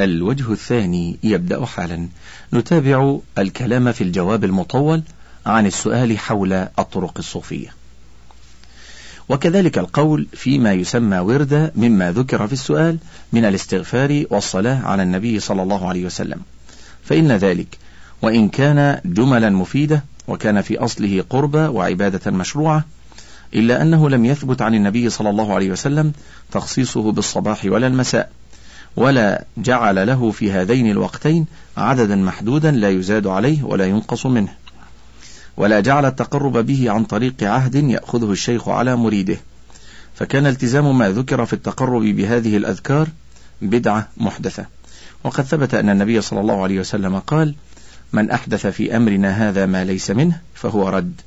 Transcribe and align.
الوجه 0.00 0.52
الثاني 0.52 1.16
يبدأ 1.22 1.66
حالا. 1.66 2.08
نتابع 2.52 3.18
الكلام 3.38 3.92
في 3.92 4.04
الجواب 4.04 4.44
المطول 4.44 5.02
عن 5.46 5.66
السؤال 5.66 6.18
حول 6.18 6.52
الطرق 6.52 7.18
الصوفية. 7.18 7.74
وكذلك 9.28 9.78
القول 9.78 10.26
فيما 10.32 10.72
يسمى 10.72 11.18
وردا 11.18 11.72
مما 11.76 12.12
ذكر 12.12 12.46
في 12.46 12.52
السؤال 12.52 12.98
من 13.32 13.44
الاستغفار 13.44 14.24
والصلاة 14.30 14.82
على 14.86 15.02
النبي 15.02 15.40
صلى 15.40 15.62
الله 15.62 15.88
عليه 15.88 16.04
وسلم. 16.04 16.40
فإن 17.04 17.32
ذلك 17.32 17.78
وإن 18.22 18.48
كان 18.48 19.00
جملا 19.04 19.50
مفيدة 19.50 20.04
وكان 20.28 20.62
في 20.62 20.78
أصله 20.78 21.24
قربة 21.30 21.68
وعبادة 21.68 22.30
مشروعة 22.30 22.84
إلا 23.54 23.82
أنه 23.82 24.10
لم 24.10 24.24
يثبت 24.24 24.62
عن 24.62 24.74
النبي 24.74 25.10
صلى 25.10 25.30
الله 25.30 25.54
عليه 25.54 25.70
وسلم 25.70 26.12
تخصيصه 26.52 27.12
بالصباح 27.12 27.64
ولا 27.64 27.86
المساء. 27.86 28.30
ولا 28.96 29.44
جعل 29.56 30.06
له 30.06 30.30
في 30.30 30.52
هذين 30.52 30.90
الوقتين 30.90 31.46
عددا 31.76 32.16
محدودا 32.16 32.70
لا 32.70 32.90
يزاد 32.90 33.26
عليه 33.26 33.62
ولا 33.62 33.86
ينقص 33.86 34.26
منه. 34.26 34.54
ولا 35.56 35.80
جعل 35.80 36.06
التقرب 36.06 36.58
به 36.58 36.90
عن 36.90 37.04
طريق 37.04 37.42
عهد 37.42 37.74
يأخذه 37.74 38.32
الشيخ 38.32 38.68
على 38.68 38.96
مريده. 38.96 39.36
فكان 40.14 40.46
التزام 40.46 40.98
ما 40.98 41.10
ذكر 41.10 41.46
في 41.46 41.52
التقرب 41.52 42.02
بهذه 42.02 42.56
الأذكار 42.56 43.08
بدعة 43.62 44.08
محدثة. 44.16 44.66
وقد 45.24 45.44
ثبت 45.44 45.74
أن 45.74 45.90
النبي 45.90 46.20
صلى 46.20 46.40
الله 46.40 46.62
عليه 46.62 46.80
وسلم 46.80 47.18
قال 47.18 47.54
من 48.12 48.30
أحدث 48.30 48.66
في 48.66 48.96
أمرنا 48.96 49.48
هذا 49.48 49.66
ما 49.66 49.84
ليس 49.84 50.10
منه 50.10 50.40
فهو 50.54 50.88
رد 50.88 51.20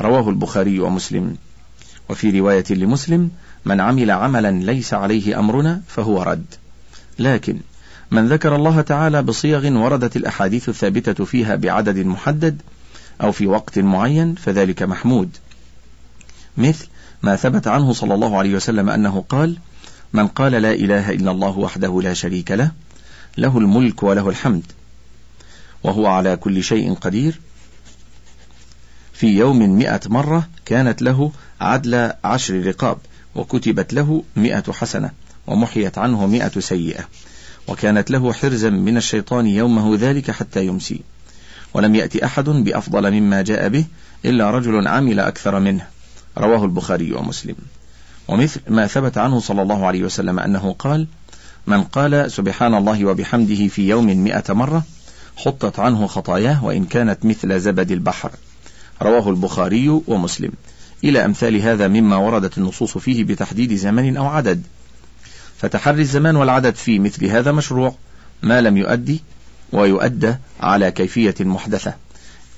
رواه 0.00 0.28
البخاري 0.30 0.80
ومسلم. 0.80 1.36
وفي 2.08 2.40
رواية 2.40 2.64
لمسلم 2.70 3.30
من 3.64 3.80
عمل 3.80 4.10
عملا 4.10 4.50
ليس 4.50 4.94
عليه 4.94 5.38
أمرنا 5.38 5.82
فهو 5.88 6.22
رد 6.22 6.44
لكن 7.18 7.60
من 8.10 8.28
ذكر 8.28 8.56
الله 8.56 8.80
تعالى 8.80 9.22
بصيغ 9.22 9.72
وردت 9.72 10.16
الأحاديث 10.16 10.68
الثابتة 10.68 11.24
فيها 11.24 11.56
بعدد 11.56 11.98
محدد 11.98 12.62
أو 13.22 13.32
في 13.32 13.46
وقت 13.46 13.78
معين 13.78 14.34
فذلك 14.34 14.82
محمود. 14.82 15.36
مثل 16.56 16.86
ما 17.22 17.36
ثبت 17.36 17.68
عنه 17.68 17.92
صلى 17.92 18.14
الله 18.14 18.38
عليه 18.38 18.54
وسلم 18.54 18.90
أنه 18.90 19.24
قال 19.28 19.56
من 20.12 20.28
قال 20.28 20.52
لا 20.52 20.72
إله 20.72 21.10
إلا 21.10 21.30
الله 21.30 21.58
وحده 21.58 22.00
لا 22.02 22.14
شريك 22.14 22.50
له 22.50 22.70
له 23.38 23.58
الملك 23.58 24.02
وله 24.02 24.28
الحمد 24.28 24.72
وهو 25.82 26.06
على 26.06 26.36
كل 26.36 26.62
شيء 26.62 26.94
قدير. 26.94 27.40
في 29.12 29.38
يوم 29.38 29.78
مئة 29.78 30.00
مرة 30.06 30.48
كانت 30.64 31.02
له 31.02 31.32
عدل 31.60 32.12
عشر 32.24 32.66
رقاب 32.66 32.98
وكتبت 33.34 33.92
له 33.92 34.22
مئة 34.36 34.72
حسنة. 34.72 35.10
ومحيت 35.46 35.98
عنه 35.98 36.26
مئة 36.26 36.60
سيئة. 36.60 37.04
وكانت 37.68 38.10
له 38.10 38.32
حرزا 38.32 38.70
من 38.70 38.96
الشيطان 38.96 39.46
يومه 39.46 39.96
ذلك 39.96 40.30
حتى 40.30 40.66
يمسي. 40.66 41.00
ولم 41.74 41.94
يأتي 41.94 42.24
أحد 42.24 42.44
بأفضل 42.44 43.10
مما 43.12 43.42
جاء 43.42 43.68
به 43.68 43.84
إلا 44.24 44.50
رجل 44.50 44.88
عمل 44.88 45.20
أكثر 45.20 45.60
منه. 45.60 45.86
رواه 46.38 46.64
البخاري 46.64 47.12
ومسلم. 47.12 47.54
ومثل 48.28 48.60
ما 48.68 48.86
ثبت 48.86 49.18
عنه 49.18 49.40
صلى 49.40 49.62
الله 49.62 49.86
عليه 49.86 50.04
وسلم 50.04 50.38
أنه 50.38 50.76
قال 50.78 51.06
من 51.66 51.82
قال 51.82 52.32
سبحان 52.32 52.74
الله 52.74 53.04
وبحمده 53.04 53.68
في 53.68 53.88
يوم 53.88 54.06
مئة 54.06 54.54
مرة 54.54 54.84
حطت 55.36 55.78
عنه 55.78 56.06
خطاياه 56.06 56.64
وإن 56.64 56.84
كانت 56.84 57.24
مثل 57.24 57.60
زبد 57.60 57.90
البحر 57.90 58.30
رواه 59.02 59.30
البخاري 59.30 59.88
ومسلم. 60.06 60.52
إلى 61.04 61.24
أمثال 61.24 61.56
هذا 61.56 61.88
مما 61.88 62.16
وردت 62.16 62.58
النصوص 62.58 62.98
فيه 62.98 63.24
بتحديد 63.24 63.74
زمن 63.74 64.16
أو 64.16 64.26
عدد. 64.26 64.62
فتحري 65.58 66.00
الزمان 66.00 66.36
والعدد 66.36 66.74
في 66.74 66.98
مثل 66.98 67.26
هذا 67.26 67.52
مشروع 67.52 67.94
ما 68.42 68.60
لم 68.60 68.76
يؤدي 68.76 69.22
ويؤدى 69.72 70.34
على 70.60 70.90
كيفية 70.90 71.34
محدثة 71.40 71.94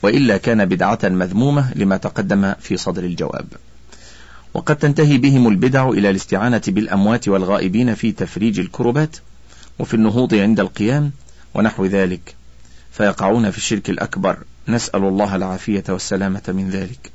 وإلا 0.03 0.37
كان 0.37 0.65
بدعة 0.65 0.99
مذمومة 1.05 1.73
لما 1.75 1.97
تقدم 1.97 2.55
في 2.61 2.77
صدر 2.77 3.05
الجواب. 3.05 3.47
وقد 4.55 4.77
تنتهي 4.77 5.19
بهم 5.19 5.49
البدع 5.49 5.89
إلى 5.89 6.11
الاستعانة 6.11 6.63
بالأموات 6.69 7.29
والغائبين 7.29 7.95
في 7.95 8.13
تفريج 8.13 8.61
الكربات 8.61 9.17
وفي 9.79 9.95
النهوض 9.95 10.35
عند 10.35 10.61
القيام 10.61 11.11
ونحو 11.55 11.87
ذلك. 11.87 12.35
فيقعون 12.93 13.51
في 13.51 13.59
الشرك 13.59 13.91
الأكبر. 13.91 14.39
نسأل 14.69 15.05
الله 15.05 15.37
العافية 15.37 15.85
والسلامة 15.89 16.43
من 16.49 16.71
ذلك. 16.71 17.11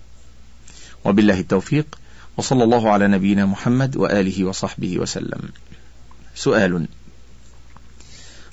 وبالله 1.06 1.40
التوفيق. 1.40 2.00
وصلى 2.38 2.64
الله 2.64 2.92
على 2.92 3.08
نبينا 3.08 3.46
محمد 3.46 3.98
وآله 3.98 4.46
وصحبه 4.46 5.00
وسلم. 5.00 5.40
سؤال 6.36 6.88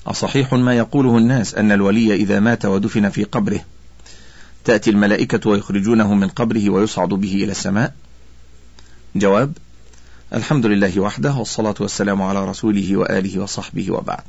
أصحيح 0.07 0.53
ما 0.53 0.77
يقوله 0.77 1.17
الناس 1.17 1.55
أن 1.55 1.71
الولي 1.71 2.15
إذا 2.15 2.39
مات 2.39 2.65
ودفن 2.65 3.09
في 3.09 3.23
قبره 3.23 3.65
تأتي 4.65 4.89
الملائكة 4.89 5.49
ويخرجونه 5.49 6.13
من 6.13 6.27
قبره 6.27 6.69
ويصعد 6.69 7.09
به 7.09 7.33
إلى 7.33 7.51
السماء؟ 7.51 7.93
جواب 9.15 9.53
الحمد 10.33 10.65
لله 10.65 10.99
وحده 10.99 11.33
والصلاة 11.33 11.75
والسلام 11.79 12.21
على 12.21 12.45
رسوله 12.45 12.97
وآله 12.97 13.39
وصحبه 13.39 13.91
وبعد. 13.91 14.23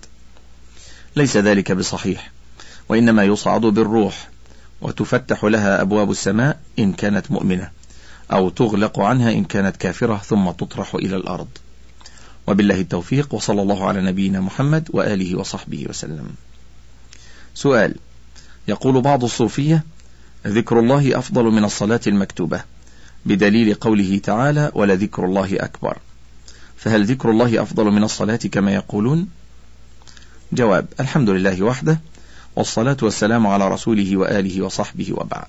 ليس 1.16 1.36
ذلك 1.36 1.72
بصحيح 1.72 2.30
وإنما 2.88 3.24
يصعد 3.24 3.60
بالروح 3.60 4.28
وتفتح 4.80 5.44
لها 5.44 5.82
أبواب 5.82 6.10
السماء 6.10 6.60
إن 6.78 6.92
كانت 6.92 7.30
مؤمنة. 7.30 7.70
أو 8.32 8.48
تغلق 8.48 9.00
عنها 9.00 9.32
إن 9.32 9.44
كانت 9.44 9.76
كافرة 9.76 10.16
ثم 10.16 10.50
تطرح 10.50 10.94
إلى 10.94 11.16
الأرض. 11.16 11.48
وبالله 12.46 12.80
التوفيق 12.80 13.34
وصلى 13.34 13.62
الله 13.62 13.88
على 13.88 14.02
نبينا 14.02 14.40
محمد 14.40 14.88
وآله 14.92 15.38
وصحبه 15.38 15.86
وسلم. 15.88 16.28
سؤال. 17.54 17.94
يقول 18.68 19.00
بعض 19.00 19.24
الصوفية 19.24 19.84
ذكر 20.46 20.78
الله 20.78 21.18
أفضل 21.18 21.44
من 21.44 21.64
الصلاة 21.64 22.00
المكتوبة 22.06 22.64
بدليل 23.26 23.74
قوله 23.74 24.18
تعالى 24.18 24.70
ولذكر 24.74 25.24
الله 25.24 25.56
أكبر 25.56 25.98
فهل 26.76 27.04
ذكر 27.04 27.30
الله 27.30 27.62
أفضل 27.62 27.84
من 27.84 28.04
الصلاة 28.04 28.36
كما 28.36 28.74
يقولون؟ 28.74 29.28
جواب 30.52 30.86
الحمد 31.00 31.30
لله 31.30 31.62
وحده 31.62 32.00
والصلاة 32.56 32.96
والسلام 33.02 33.46
على 33.46 33.68
رسوله 33.68 34.16
وآله 34.16 34.62
وصحبه 34.62 35.12
وبعد. 35.12 35.48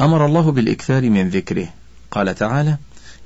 أمر 0.00 0.26
الله 0.26 0.52
بالإكثار 0.52 1.10
من 1.10 1.28
ذكره. 1.28 1.68
قال 2.10 2.34
تعالى 2.34 2.76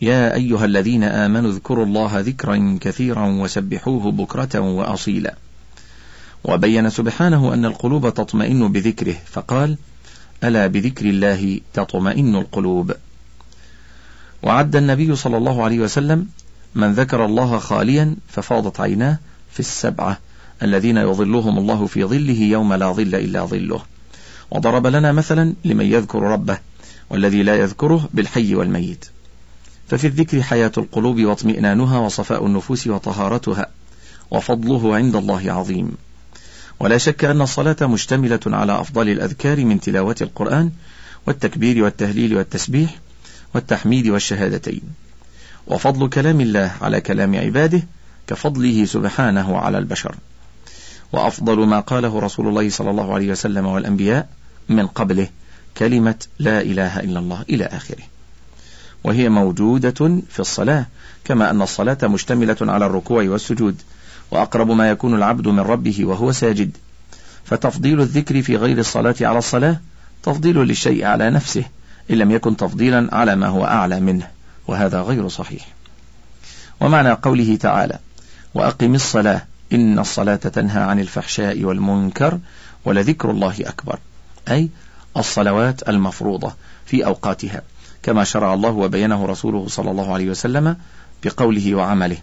يا 0.03 0.34
أيها 0.34 0.64
الذين 0.64 1.04
آمنوا 1.04 1.50
اذكروا 1.50 1.84
الله 1.84 2.20
ذكرا 2.20 2.78
كثيرا 2.81 3.26
وسبحوه 3.26 4.12
بكرة 4.12 4.60
وأصيلا. 4.60 5.34
وبين 6.44 6.91
سبحانه 6.91 7.54
أن 7.54 7.64
القلوب 7.64 8.14
تطمئن 8.14 8.72
بذكره 8.72 9.16
فقال 9.26 9.76
ألا 10.44 10.66
بذكر 10.66 11.06
الله 11.06 11.60
تطمئن 11.75 12.34
القلوب؟ 12.36 12.92
وعد 14.42 14.76
النبي 14.76 15.16
صلى 15.16 15.36
الله 15.36 15.64
عليه 15.64 15.80
وسلم 15.80 16.26
من 16.75 16.92
ذكر 16.92 17.25
الله 17.25 17.59
خاليا 17.59 18.16
ففاضت 18.28 18.80
عيناه 18.80 19.19
في 19.53 19.60
السبعة 19.60 20.19
الذين 20.62 20.97
يظلهم 20.97 21.59
الله 21.59 21.86
في 21.86 22.04
ظله 22.04 22.42
يوم 22.42 22.75
لا 22.75 22.92
ظل 22.92 23.14
إلا 23.14 23.44
ظله. 23.44 23.90
وضرب 24.50 24.87
لنا 24.87 25.12
مثلا 25.12 25.55
لمن 25.65 25.84
يذكر 25.87 26.22
ربه 26.22 26.59
والذي 27.11 27.43
لا 27.43 27.56
يذكره 27.56 28.09
بالحي 28.15 28.55
والميت. 28.55 29.05
ففي 29.88 30.06
الذكر 30.06 30.43
حياة 30.43 30.72
القلوب 30.78 31.21
واطمئنانها 31.21 31.99
وصفاء 31.99 32.47
النفوس 32.47 32.87
وطهارتها 32.87 33.66
وفضله 34.31 34.97
عند 34.97 35.16
الله 35.16 35.53
عظيم. 35.53 35.93
ولا 36.81 36.99
شك 36.99 37.25
أن 37.25 37.41
الصلاة 37.41 37.77
مشتملة 37.83 38.41
على 38.47 38.81
أفضل 38.81 39.09
الأذكار 39.09 39.65
من 39.65 39.81
تلاوة 39.81 40.16
القرآن 40.21 40.71
والتكبير 41.27 41.84
والتهليل 41.84 42.37
والتسبيح 42.37 42.99
والتحميد 43.55 44.09
والشهادتين. 44.09 44.83
وفضل 45.66 46.09
كلام 46.09 46.41
الله 46.41 46.72
على 46.81 47.00
كلام 47.00 47.37
عباده 47.37 47.83
كفضله 48.27 48.84
سبحانه 48.84 49.59
على 49.59 49.78
البشر. 49.78 50.15
وأفضل 51.13 51.66
ما 51.66 51.80
قاله 51.80 52.21
رسول 52.21 52.48
الله 52.48 52.71
صلى 52.71 52.91
الله 52.91 53.15
عليه 53.15 53.30
وسلم 53.30 53.66
والأنبياء 53.66 54.28
من 54.71 54.87
قبله 54.87 55.28
كلمة 55.77 56.15
لا 56.39 56.61
إله 56.61 57.01
إلا 57.01 57.19
الله 57.19 57.45
إلى 57.51 57.65
آخره. 57.65 58.03
وهي 59.05 59.28
موجودة 59.28 60.22
في 60.31 60.41
الصلاة 60.41 60.87
كما 61.25 61.51
أن 61.51 61.63
الصلاة 61.63 61.99
مشتملة 62.03 62.57
على 62.61 62.87
الركوع 62.87 63.22
والسجود 63.22 63.83
وأقرب 64.31 64.71
ما 64.71 64.91
يكون 64.91 65.15
العبد 65.15 65.49
من 65.49 65.61
ربه 65.61 66.05
وهو 66.05 66.33
ساجد. 66.33 66.77
فتفضيل 67.45 68.01
الذكر 68.01 68.43
في 68.43 68.57
غير 68.57 68.78
الصلاة 68.78 69.15
على 69.21 69.39
الصلاة 69.39 69.81
تفضيل 70.22 70.57
للشيء 70.59 71.05
على 71.05 71.31
نفسه 71.31 71.65
إن 72.11 72.17
لم 72.17 72.31
يكن 72.31 72.57
تفضيلا 72.57 73.15
على 73.17 73.37
ما 73.37 73.47
هو 73.47 73.65
أعلى 73.65 74.01
منه 74.01 74.27
وهذا 74.67 75.03
غير 75.03 75.28
صحيح. 75.28 75.67
ومعنى 76.81 77.11
قوله 77.11 77.57
تعالى 77.57 77.99
وأقم 78.55 78.95
الصلاة 78.95 79.43
إن 79.72 79.99
الصلاة 79.99 80.37
تنهى 80.37 80.83
عن 80.83 81.01
الفحشاء 81.01 81.65
والمنكر 81.65 82.39
ولذكر 82.84 83.31
الله 83.31 83.55
أكبر. 83.61 83.99
أي 84.50 84.68
الصلوات 85.16 85.88
المفروضة 85.88 86.54
في 86.86 87.06
أوقاتها 87.06 87.62
كما 88.02 88.24
شرع 88.24 88.54
الله 88.54 88.70
وبينه 88.70 89.26
رسوله 89.26 89.68
صلى 89.68 89.91
الله 89.91 90.12
عليه 90.12 90.30
وسلم 90.30 90.76
بقوله 91.24 91.74
وعمله. 91.74 92.16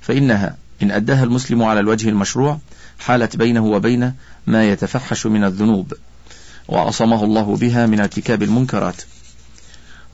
فإنها 0.00 0.56
إن 0.82 0.90
أداها 0.90 1.24
المسلم 1.24 1.62
على 1.62 1.80
الوجه 1.80 2.08
المشروع 2.08 2.58
حالت 2.98 3.36
بينه 3.36 3.64
وبين 3.66 4.12
ما 4.46 4.68
يتفحش 4.68 5.26
من 5.26 5.44
الذنوب 5.44 5.92
وعصمه 6.68 7.24
الله 7.24 7.56
بها 7.56 7.86
من 7.86 8.00
ارتكاب 8.00 8.42
المنكرات. 8.42 9.02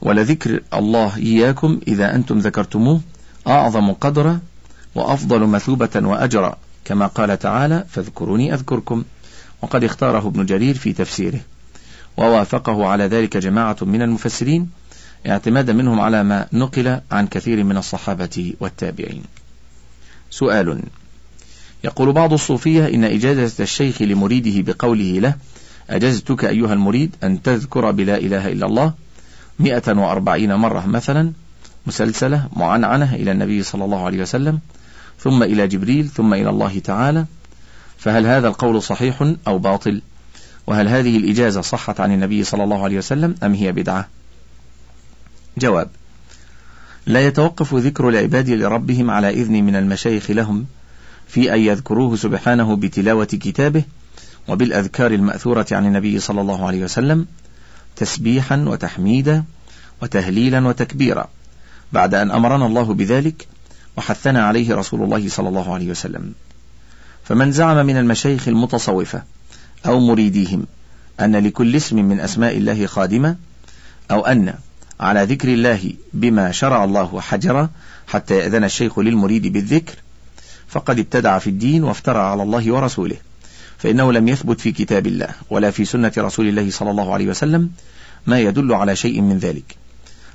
ولذكر 0.01 0.61
الله 0.73 1.17
إياكم 1.17 1.79
إذا 1.87 2.15
أنتم 2.15 2.39
ذكرتموه 2.39 3.01
أعظم 3.47 3.91
قدرا 3.91 4.39
وأفضل 4.95 5.39
مثوبة 5.39 5.89
وأجرا 5.95 6.57
كما 6.85 7.07
قال 7.07 7.39
تعالى 7.39 7.85
فاذكروني 7.89 8.53
أذكركم 8.53 9.03
وقد 9.65 9.83
اختاره 9.83 10.27
ابن 10.27 10.45
جرير 10.45 10.77
في 10.77 10.93
تفسيره. 10.93 11.39
ووافقه 12.17 12.87
على 12.87 13.03
ذلك 13.03 13.37
جماعة 13.37 13.77
من 13.81 14.01
المفسرين 14.01 14.69
اعتمادا 15.27 15.73
منهم 15.73 15.99
على 15.99 16.23
ما 16.23 16.47
نقل 16.53 16.99
عن 17.11 17.27
كثير 17.27 17.63
من 17.63 17.77
الصحابة 17.77 18.53
والتابعين. 18.59 19.23
سؤال 20.29 20.81
يقول 21.83 22.11
بعض 22.13 22.33
الصوفية 22.33 22.87
إن 22.87 23.03
إجازة 23.03 23.63
الشيخ 23.63 24.01
لمريده 24.01 24.73
بقوله 24.73 25.19
له 25.19 25.35
أجزتك 25.89 26.45
أيها 26.45 26.73
المريد 26.73 27.15
أن 27.23 27.41
تذكر 27.41 27.91
بلا 27.91 28.17
إله 28.17 28.51
إلا 28.51 28.65
الله 28.65 28.93
مئة 29.59 29.97
وأربعين 29.97 30.53
مرة 30.53 30.85
مثلا 30.85 31.31
مسلسلة 31.87 32.49
معنعنة 32.55 33.15
إلى 33.15 33.31
النبي 33.31 33.63
صلى 33.63 33.85
الله 33.85 34.05
عليه 34.05 34.21
وسلم 34.21 34.59
ثم 35.19 35.43
إلى 35.43 35.67
جبريل 35.67 36.07
ثم 36.07 36.33
إلى 36.33 36.49
الله 36.49 36.79
تعالى 36.79 37.25
فهل 37.97 38.25
هذا 38.25 38.47
القول 38.47 38.81
صحيح 38.83 39.33
أو 39.47 39.57
باطل؟ 39.57 40.01
وهل 40.67 40.87
هذه 40.87 41.17
الإجازة 41.17 41.61
صحت 41.61 41.99
عن 41.99 42.11
النبي 42.11 42.43
صلى 42.43 42.63
الله 42.63 42.83
عليه 42.83 42.97
وسلم 42.97 43.35
أم 43.43 43.53
هي 43.53 43.71
بدعة؟ 43.71 44.07
جواب 45.57 45.89
لا 47.05 47.27
يتوقف 47.27 47.73
ذكر 47.73 48.09
العباد 48.09 48.49
لربهم 48.49 49.11
على 49.11 49.29
إذن 49.29 49.63
من 49.63 49.75
المشايخ 49.75 50.31
لهم 50.31 50.65
في 51.27 51.53
أن 51.53 51.59
يذكروه 51.59 52.15
سبحانه 52.15 52.75
بتلاوة 52.75 53.25
كتابه 53.25 53.83
وبالأذكار 54.47 55.11
المأثورة 55.11 55.65
عن 55.71 55.85
النبي 55.85 56.19
صلى 56.19 56.41
الله 56.41 56.67
عليه 56.67 56.83
وسلم 56.83 57.25
تسبيحا 57.95 58.57
وتحميدا 58.67 59.43
وتهليلا 60.01 60.67
وتكبيرا 60.67 61.27
بعد 61.93 62.13
أن 62.13 62.31
أمرنا 62.31 62.65
الله 62.65 62.93
بذلك 62.93 63.47
وحثنا 63.97 64.45
عليه 64.45 64.75
رسول 64.75 65.03
الله 65.03 65.29
صلى 65.29 65.49
الله 65.49 65.73
عليه 65.73 65.89
وسلم. 65.89 66.33
فمن 67.25 67.51
زعم 67.51 67.85
من 67.85 67.97
المشايخ 67.97 68.47
المتصوفة 68.47 69.23
أو 69.85 69.99
مريديهم 69.99 70.65
أن 71.19 71.35
لكل 71.35 71.75
اسم 71.75 72.05
من 72.05 72.19
أسماء 72.19 72.57
الله 72.57 72.85
خادمة 72.85 73.35
أو 74.11 74.25
أن 74.25 74.53
على 74.99 75.23
ذكر 75.23 75.47
الله 75.47 75.93
بما 76.13 76.51
شرع 76.51 76.83
الله 76.83 77.21
حجرا 77.21 77.69
حتى 78.07 78.37
يأذن 78.37 78.63
الشيخ 78.63 78.99
للمريد 78.99 79.47
بالذكر 79.47 79.93
فقد 80.67 80.99
ابتدع 80.99 81.39
في 81.39 81.49
الدين 81.49 81.83
وافترى 81.83 82.19
على 82.19 82.43
الله 82.43 82.73
ورسوله 82.73 83.15
فإنه 83.77 84.11
لم 84.13 84.27
يثبت 84.27 84.61
في 84.61 84.71
كتاب 84.71 85.07
الله 85.07 85.29
ولا 85.49 85.71
في 85.71 85.85
سنة 85.85 86.11
رسول 86.17 86.47
الله 86.47 86.71
صلى 86.71 86.91
الله 86.91 87.13
عليه 87.13 87.27
وسلم 87.27 87.69
ما 88.27 88.39
يدل 88.39 88.73
على 88.73 88.95
شيء 88.95 89.21
من 89.21 89.37
ذلك. 89.37 89.75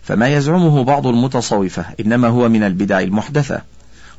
فما 0.02 0.28
يزعمه 0.28 0.84
بعض 0.84 1.06
المتصوفة 1.06 1.84
إنما 2.00 2.28
هو 2.28 2.48
من 2.48 2.62
البدع 2.62 3.00
المحدثة 3.00 3.62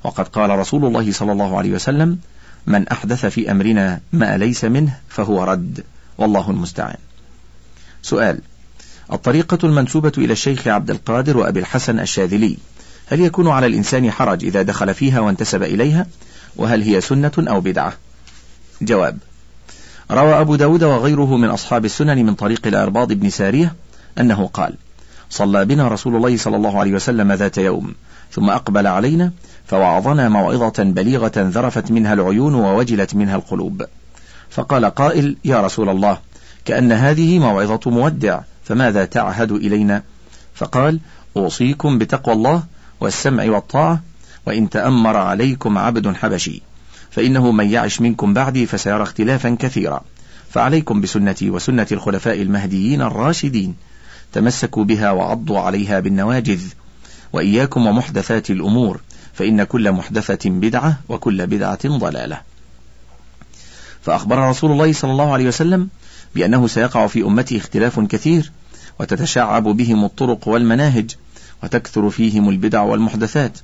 وقد 0.04 0.28
قال 0.28 0.50
رسول 0.50 0.86
الله 0.86 1.12
صلى 1.12 1.32
الله 1.32 1.58
عليه 1.58 1.72
وسلم 1.72 2.18
من 2.68 2.88
أحدث 2.88 3.26
في 3.26 3.52
أمرنا 3.52 4.00
ما 4.14 4.38
ليس 4.38 4.66
منه 4.66 4.98
فهو 5.10 5.44
رد. 5.44 5.84
والله 6.18 6.50
المستعان. 6.50 6.98
سؤال. 8.02 8.40
الطريقة 9.14 9.58
المنسوبة 9.64 10.12
إلى 10.18 10.34
الشيخ 10.34 10.68
عبد 10.68 10.90
القادر 10.90 11.38
وأبي 11.38 11.60
الحسن 11.60 12.00
الشاذلي 12.00 12.58
هل 13.08 13.20
يكون 13.20 13.48
على 13.48 13.68
الإنسان 13.68 14.12
حرج 14.12 14.46
إذا 14.46 14.62
دخل 14.62 14.94
فيها 14.94 15.20
وانتسب 15.20 15.64
إليها؟ 15.64 16.08
وهل 16.56 16.82
هي 16.82 17.02
سنة 17.02 17.32
أو 17.38 17.62
بدعة؟ 17.62 17.94
جواب. 18.82 19.18
روى 20.12 20.40
أبو 20.40 20.56
داود 20.56 20.84
وغيره 20.84 21.38
من 21.38 21.50
أصحاب 21.50 21.86
السنن 21.86 22.26
من 22.26 22.34
طريق 22.34 22.68
الأرباض 22.68 23.14
بن 23.14 23.30
سارية 23.30 23.76
أنه 24.20 24.48
قال 24.48 24.76
صلى 25.30 25.66
بنا 25.66 25.88
رسول 25.88 26.16
الله 26.16 26.38
صلى 26.38 26.56
الله 26.56 26.80
عليه 26.80 26.94
وسلم 26.94 27.32
ذات 27.32 27.58
يوم 27.58 27.96
ثم 28.32 28.50
أقبل 28.50 28.88
علينا 28.88 29.32
فوعظنا 29.66 30.30
موعظة 30.30 30.84
بليغة 30.84 31.32
ذرفت 31.38 31.92
منها 31.92 32.14
العيون 32.14 32.56
ووجلت 32.56 33.16
منها 33.16 33.36
القلوب. 33.36 33.86
فقال 34.50 34.86
قائل 34.86 35.38
يا 35.46 35.62
رسول 35.62 35.90
الله 35.90 36.18
كأن 36.66 36.92
هذه 36.92 37.40
موعظة 37.40 37.92
مودع 37.92 38.40
فماذا 38.64 39.06
تعهد 39.06 39.52
إلينا؟ 39.52 40.04
فقال 40.56 41.00
أوصيكم 41.38 41.98
بتقوى 41.98 42.36
الله 42.36 42.64
والسمع 43.00 43.46
والطاعة 43.46 44.02
وإن 44.46 44.70
تأمر 44.70 45.18
عليكم 45.18 45.78
عبد 45.78 46.16
حبشي 46.16 46.62
فإنه 47.12 47.52
من 47.52 47.70
يعش 47.70 48.02
منكم 48.02 48.34
بعدي 48.34 48.66
فسيرى 48.66 49.04
اختلافا 49.04 49.58
كثيرا. 49.60 50.02
فعليكم 50.50 51.02
بسنتي 51.02 51.50
وسنة 51.50 51.88
الخلفاء 51.92 52.42
المهديين 52.42 53.02
الراشدين 53.02 53.76
تمسكوا 54.34 54.84
بها 54.84 55.12
وعضوا 55.12 55.60
عليها 55.60 56.00
بالنواجذ 56.00 56.62
وإياكم 57.34 57.88
ومحدثات 57.88 58.50
الأمور 58.50 59.02
فإن 59.34 59.64
كل 59.64 59.92
محدثة 59.92 60.50
بدعة 60.50 61.00
وكل 61.10 61.48
بدعة 61.48 61.80
ضلالة. 61.86 62.42
فأخبر 64.02 64.50
رسول 64.50 64.72
الله 64.72 64.94
صلى 64.94 65.12
الله 65.12 65.34
عليه 65.34 65.48
وسلم 65.48 65.90
بأنه 66.36 66.68
سيقع 66.68 67.08
في 67.08 67.24
أمته 67.24 67.58
اختلاف 67.58 68.00
كثير 68.00 68.52
وتتشعب 69.00 69.64
بهم 69.64 70.06
الطرق 70.06 70.48
والمناهج 70.48 71.16
وتكثر 71.64 72.10
فيهم 72.10 72.50
البدع 72.50 72.82
والمحدثات. 72.82 73.58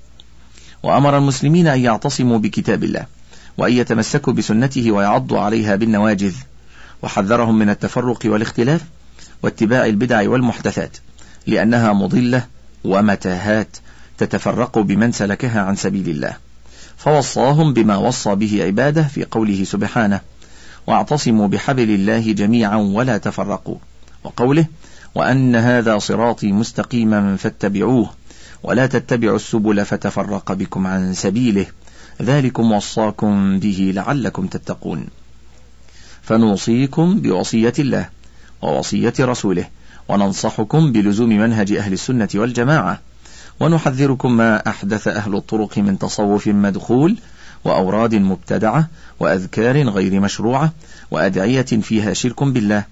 وأمر 0.83 1.17
المسلمين 1.17 1.67
أن 1.67 1.79
يعتصموا 1.79 2.37
بكتاب 2.37 2.83
الله 2.83 3.05
وأن 3.57 3.73
يتمسكوا 3.73 4.33
بسنته 4.33 4.91
ويعضوا 4.91 5.39
عليها 5.39 5.75
بالنواجذ. 5.75 6.35
وحذرهم 7.01 7.59
من 7.59 7.69
التفرق 7.69 8.19
والاختلاف 8.25 8.81
واتباع 9.43 9.85
البدع 9.85 10.29
والمحدثات 10.29 10.97
لأنها 11.47 11.93
مضلة 11.93 12.45
ومتاهات 12.83 13.77
تتفرق 14.17 14.79
بمن 14.79 15.11
سلكها 15.11 15.61
عن 15.61 15.75
سبيل 15.75 16.09
الله. 16.09 16.37
فوصاهم 16.97 17.73
بما 17.73 17.97
وصى 17.97 18.35
به 18.35 18.63
عباده 18.63 19.03
في 19.03 19.23
قوله 19.23 19.63
سبحانه 19.63 20.21
واعتصموا 20.87 21.47
بحبل 21.47 21.89
الله 21.89 22.31
جميعا 22.31 22.75
ولا 22.75 23.17
تفرقوا 23.17 23.77
وقوله 24.23 24.65
وأن 25.15 25.55
هذا 25.55 25.97
صراطي 25.97 26.51
مستقيما 26.51 27.35
فاتبعوه 27.35 28.09
ولا 28.63 28.87
تتبعوا 28.87 29.35
السبل 29.35 29.85
فتفرق 29.85 30.51
بكم 30.53 30.87
عن 30.87 31.13
سبيله 31.13 31.65
ذلكم 32.21 32.71
وصاكم 32.71 33.59
به 33.59 33.91
لعلكم 33.95 34.47
تتقون. 34.47 35.07
فنوصيكم 36.21 37.19
بوصية 37.21 37.73
الله 37.79 38.09
ووصية 38.61 39.13
رسوله. 39.19 39.65
وننصحكم 40.09 40.91
بلزوم 40.91 41.29
منهج 41.29 41.71
أهل 41.71 41.93
السنة 41.93 42.29
والجماعة. 42.35 42.99
ونحذركم 43.59 44.37
ما 44.37 44.67
أحدث 44.67 45.07
أهل 45.07 45.35
الطرق 45.35 45.77
من 45.77 45.99
تصوف 45.99 46.47
مدخول 46.47 47.17
وأوراد 47.65 48.15
مبتدعة 48.15 48.87
وأذكار 49.19 49.89
غير 49.89 50.19
مشروعة 50.19 50.73
وأدعية 51.11 51.61
فيها 51.61 52.13
شرك 52.13 52.43
بالله 52.43 52.83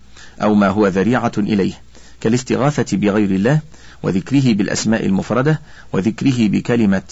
أو 0.41 0.53
ما 0.53 0.69
هو 0.69 0.87
ذريعة 0.87 1.31
إليه 1.37 1.73
كالاستغاثة 2.21 2.97
بغير 2.97 3.31
الله 3.31 3.59
وذكره 4.03 4.53
بالأسماء 4.53 5.05
المفردة 5.05 5.61
وذكره 5.93 6.47
بكلمة 6.47 7.03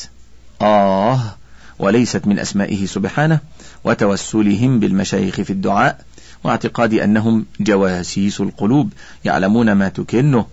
آه 0.62 1.36
وليست 1.80 2.28
من 2.28 2.40
أسمائه 2.40 2.86
سبحانه 2.86 3.40
وتوسلهم 3.84 4.80
بالمشايخ 4.80 5.36
في 5.36 5.50
الدعاء 5.50 6.00
واعتقاد 6.44 6.94
أنهم 6.94 7.46
جواسيس 7.60 8.42
القلوب 8.42 8.94
يعلمون 9.26 9.72
ما 9.72 9.90
تكنه 9.90 10.46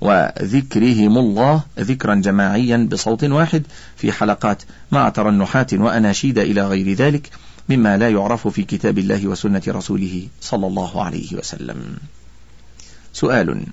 وذكرهم 0.00 1.18
الله 1.18 1.62
ذكرا 1.78 2.14
جماعيا 2.14 2.88
بصوت 2.92 3.24
واحد 3.24 3.62
في 3.96 4.12
حلقات 4.12 4.62
مع 4.92 5.08
ترنحات 5.08 5.74
وأناشيد 5.74 6.38
إلى 6.38 6.66
غير 6.66 6.92
ذلك 6.92 7.30
مما 7.68 7.96
لا 7.96 8.08
يعرف 8.10 8.48
في 8.48 8.62
كتاب 8.62 8.98
الله 8.98 9.26
وسنة 9.26 9.62
رسوله 9.68 10.28
صلى 10.40 10.66
الله 10.66 11.04
عليه 11.04 11.36
وسلم. 11.36 11.96
سؤال: 13.12 13.66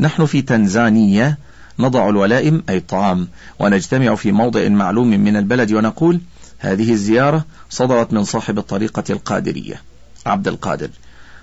نحن 0.00 0.26
في 0.26 0.42
تنزانيا 0.42 1.36
نضع 1.78 2.08
الولائم 2.08 2.62
أي 2.68 2.76
الطعام 2.76 3.28
ونجتمع 3.58 4.14
في 4.14 4.32
موضع 4.32 4.68
معلوم 4.68 5.08
من 5.08 5.36
البلد 5.36 5.72
ونقول 5.72 6.20
هذه 6.58 6.92
الزيارة 6.92 7.44
صدرت 7.70 8.12
من 8.12 8.24
صاحب 8.24 8.58
الطريقة 8.58 9.04
القادرية 9.10 9.82
عبد 10.26 10.48
القادر. 10.48 10.90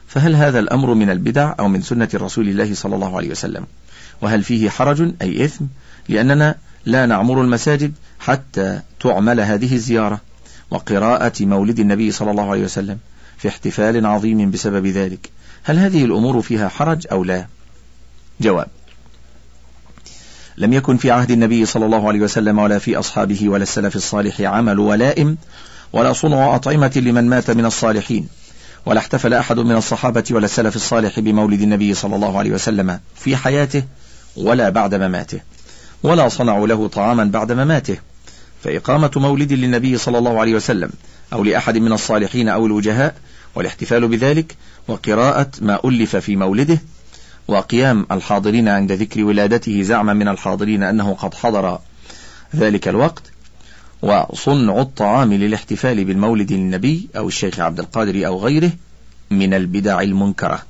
فهل 0.07 0.35
هذا 0.35 0.59
الأمر 0.59 0.93
من 0.93 1.09
البدع 1.09 1.53
أو 1.59 1.67
من 1.67 1.81
سنة 1.81 2.09
رسول 2.13 2.49
الله 2.49 2.73
صلى 2.73 2.95
الله 2.95 3.17
عليه 3.17 3.29
وسلم؟ 3.29 3.65
وهل 4.21 4.43
فيه 4.43 4.69
حرج 4.69 5.13
أي 5.21 5.45
إثم؟ 5.45 5.65
لأننا 6.09 6.55
لا 6.85 7.05
نعمر 7.05 7.41
المساجد 7.41 7.93
حتى 8.19 8.79
تعمل 8.99 9.39
هذه 9.39 9.75
الزيارة. 9.75 10.21
وقراءة 10.71 11.45
مولد 11.45 11.79
النبي 11.79 12.11
صلى 12.11 12.31
الله 12.31 12.51
عليه 12.51 12.63
وسلم 12.63 12.97
في 13.37 13.47
احتفال 13.47 14.05
عظيم 14.05 14.51
بسبب 14.51 14.85
ذلك. 14.85 15.29
هل 15.63 15.79
هذه 15.79 16.05
الأمور 16.05 16.41
فيها 16.41 16.69
حرج 16.69 17.07
أو 17.11 17.23
لا؟ 17.23 17.47
جواب 18.41 18.67
لم 20.57 20.73
يكن 20.73 20.97
في 20.97 21.11
عهد 21.11 21.31
النبي 21.31 21.65
صلى 21.65 21.85
الله 21.85 22.07
عليه 22.07 22.19
وسلم 22.19 22.59
ولا 22.59 22.79
في 22.79 22.95
أصحابه 22.95 23.49
ولا 23.49 23.63
السلف 23.63 23.95
الصالح 23.95 24.41
عمل 24.41 24.79
ولائم 24.79 25.37
ولا 25.93 26.13
صنع 26.13 26.55
أطعمة 26.55 26.91
لمن 26.95 27.29
مات 27.29 27.51
من 27.51 27.65
الصالحين. 27.65 28.27
ولا 28.85 28.99
احتفل 28.99 29.33
أحد 29.33 29.59
من 29.59 29.75
الصحابة 29.75 30.23
ولا 30.31 30.45
السلف 30.45 30.75
الصالح 30.75 31.19
بمولد 31.19 31.61
النبي 31.61 31.93
صلى 31.93 32.15
الله 32.15 32.37
عليه 32.37 32.51
وسلم 32.51 32.99
في 33.15 33.35
حياته 33.35 33.83
ولا 34.35 34.69
بعد 34.69 34.95
مماته 34.95 35.39
ولا 36.03 36.29
صنعوا 36.29 36.67
له 36.67 36.87
طعاما 36.87 37.23
بعد 37.23 37.51
مماته. 37.51 37.97
فإقامة 38.63 39.11
مولد 39.15 39.53
للنبي 39.53 39.97
صلى 39.97 40.17
الله 40.17 40.39
عليه 40.39 40.55
وسلم 40.55 40.89
أو 41.33 41.43
لأحد 41.43 41.77
من 41.77 41.93
الصالحين 41.93 42.49
أو 42.49 42.65
الوجهاء 42.65 43.15
والاحتفال 43.55 44.07
بذلك 44.07 44.55
وقراءة 44.87 45.51
ما 45.61 45.79
ألف 45.85 46.15
في 46.15 46.35
مولده 46.35 46.81
وقيام 47.47 48.07
الحاضرين 48.11 48.67
عند 48.67 48.91
ذكر 48.91 49.23
ولادته 49.23 49.81
زعما 49.81 50.13
من 50.13 50.27
الحاضرين 50.27 50.83
أنه 50.83 51.13
قد 51.13 51.33
حضر 51.33 51.79
ذلك 52.55 52.87
الوقت 52.87 53.23
وصنع 54.03 54.81
الطعام 54.81 55.33
للاحتفال 55.33 56.05
بالمولد 56.05 56.51
للنبي 56.51 57.09
أو 57.17 57.27
الشيخ 57.27 57.59
عبد 57.59 57.79
القادر 57.79 58.27
أو 58.27 58.39
غيره 58.39 58.71
من 59.31 59.53
البدع 59.53 60.01
المنكرة. 60.01 60.63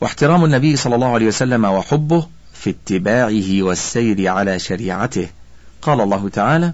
واحترام 0.00 0.44
النبي 0.44 0.76
صلى 0.76 0.94
الله 0.94 1.14
عليه 1.14 1.26
وسلم 1.26 1.64
وحبه 1.64 2.26
في 2.52 2.70
اتباعه 2.70 3.62
والسير 3.62 4.28
على 4.28 4.58
شريعته. 4.58 5.28
قال 5.82 6.00
الله 6.00 6.28
تعالى 6.28 6.72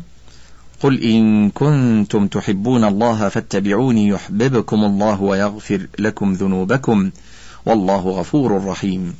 قل 0.80 1.02
إن 1.02 1.50
كنتم 1.50 2.26
تحبون 2.26 2.84
الله 2.84 3.28
فاتبعوني 3.28 4.08
يحببكم 4.08 4.84
الله 4.84 5.22
ويغفر 5.22 5.86
لكم 5.98 6.32
ذنوبكم 6.32 7.10
والله 7.66 8.00
غفور 8.00 8.64
رحيم. 8.64 9.14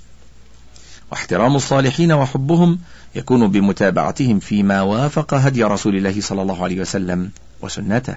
واحترام 1.15 1.57
الصالحين 1.57 2.13
وحبهم 2.13 2.79
يكون 3.15 3.49
بمتابعتهم 3.49 4.39
فيما 4.39 4.83
وافق 4.83 5.35
هدي 5.35 5.65
رسول 5.65 5.97
الله 5.97 6.21
صلى 6.21 6.43
الله 6.43 6.65
عليه 6.65 6.81
وسلم 6.81 7.31
وسنته. 7.63 8.17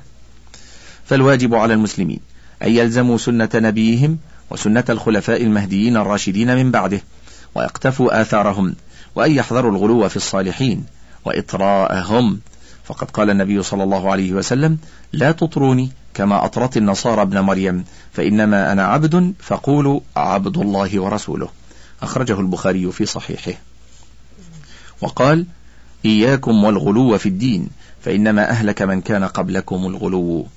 فالواجب 1.05 1.55
على 1.55 1.73
المسلمين 1.73 2.19
أن 2.63 2.71
يلزموا 2.71 3.17
سنة 3.17 3.49
نبيهم 3.55 4.17
وسنة 4.49 4.83
الخلفاء 4.89 5.43
المهديين 5.43 5.97
الراشدين 5.97 6.55
من 6.55 6.71
بعده 6.71 7.01
ويقتفوا 7.55 8.21
آثارهم 8.21 8.75
وأن 9.15 9.31
يحذروا 9.31 9.71
الغلو 9.71 10.09
في 10.09 10.15
الصالحين 10.15 10.85
وإطراءهم. 11.25 12.39
فقد 12.83 13.11
قال 13.11 13.29
النبي 13.29 13.63
صلى 13.63 13.83
الله 13.83 14.11
عليه 14.11 14.33
وسلم 14.33 14.77
لا 15.13 15.31
تطروني 15.31 15.91
كما 16.13 16.45
أطرت 16.45 16.77
النصارى 16.77 17.21
ابن 17.21 17.39
مريم 17.39 17.85
فإنما 18.13 18.71
أنا 18.71 18.85
عبد 18.85 19.33
فقولوا 19.39 19.99
عبد 20.15 20.57
الله 20.57 21.01
ورسوله. 21.01 21.49
أخرجه 22.01 22.39
البخاري 22.39 22.91
في 22.91 23.05
صحيحه. 23.05 23.53
وقال 25.01 25.45
إياكم 26.05 26.63
والغلو 26.63 27.17
في 27.17 27.29
الدين 27.29 27.69
فإنما 28.01 28.49
أهلك 28.49 28.81
من 28.81 29.01
كان 29.01 29.23
قبلكم 29.23 29.85
الغلو. 29.85 30.47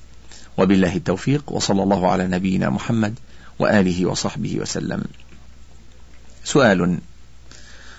وبالله 0.58 0.96
التوفيق 0.96 1.52
وصلى 1.52 1.82
الله 1.82 2.10
على 2.10 2.26
نبينا 2.26 2.70
محمد 2.70 3.14
وآله 3.58 4.06
وصحبه 4.06 4.60
وسلم. 4.60 5.04
سؤال 6.44 6.98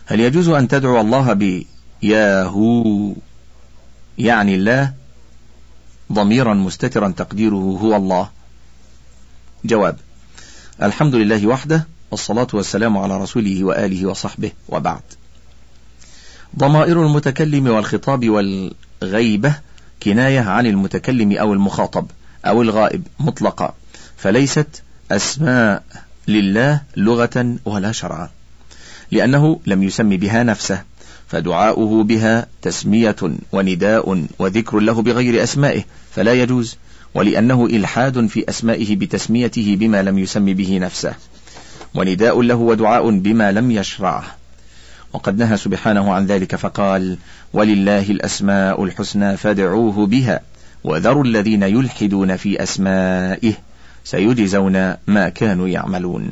هل 0.05 0.19
يجوز 0.19 0.50
أن 0.50 0.67
تدعو 0.67 1.01
الله 1.01 1.33
بياهو 1.33 3.13
يعني 4.17 4.55
الله 4.55 4.93
ضميرا 6.12 6.53
مستترا 6.53 7.13
تقديره 7.17 7.79
هو 7.81 7.95
الله؟ 7.95 8.29
جواب 9.65 9.98
الحمد 10.83 11.15
لله 11.15 11.48
وحده 11.48 11.88
والصلاة 12.12 12.48
والسلام 12.53 12.98
على 12.98 13.18
رسوله 13.18 13.63
وآله 13.63 14.06
وصحبه 14.06 14.51
وبعد. 14.70 15.01
ضمائر 16.58 17.06
المتكلم 17.06 17.68
والخطاب 17.68 18.30
والغيبة 18.30 19.56
كناية 20.03 20.39
عن 20.39 20.65
المتكلم 20.65 21.38
أو 21.38 21.53
المخاطب 21.53 22.06
أو 22.46 22.62
الغائب 22.62 23.08
مطلقة 23.20 23.74
فليست 24.18 24.84
أسماء 25.12 25.84
لله 26.27 26.82
لغة 26.98 27.56
ولا 27.65 27.91
شرعا 27.91 28.30
لأنه 29.12 29.60
لم 29.65 29.84
يسم 29.84 30.10
بها 30.10 30.44
نفسه 30.44 30.84
فدعاؤه 31.27 32.03
بها 32.03 32.48
تسمية 32.62 33.15
ونداء 33.51 34.25
وذكر 34.39 34.80
له 34.80 35.01
بغير 35.01 35.44
أسمائه 35.44 35.84
فلا 36.15 36.34
يجوز 36.34 36.77
ولأنه 37.13 37.65
إلحاد 37.65 38.25
في 38.25 38.50
أسمائه 38.50 38.96
بتسميته 38.96 39.75
بما 39.80 40.03
لم 40.03 40.18
يسم 40.20 40.46
به 40.46 40.77
نفسه. 40.77 41.15
ونداء 41.93 42.41
له 42.41 42.55
ودعاء 42.55 43.10
بما 43.10 43.51
لم 43.51 43.71
يشرعه. 43.71 44.24
وقد 45.13 45.38
نهى 45.38 45.57
سبحانه 45.57 46.13
عن 46.13 46.25
ذلك 46.25 46.55
فقال 46.55 47.17
ولله 47.53 48.12
الأسماء 48.12 48.83
الحسنى 48.83 49.38
فادعوه 49.38 50.05
بها 50.07 50.39
وذروا 50.83 51.24
الذين 51.24 51.63
يلحدون 51.63 52.38
في 52.38 52.63
أسمائه 52.63 53.53
سيجزون 54.03 54.95
ما 55.07 55.29
كانوا 55.29 55.67
يعملون. 55.67 56.31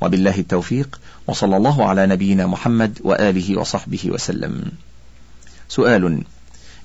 وبالله 0.00 0.38
التوفيق 0.38 1.00
وصلى 1.26 1.56
الله 1.56 1.88
على 1.88 2.06
نبينا 2.06 2.46
محمد 2.46 2.98
وآله 3.04 3.60
وصحبه 3.60 4.00
وسلم. 4.04 4.64
سؤال 5.68 6.22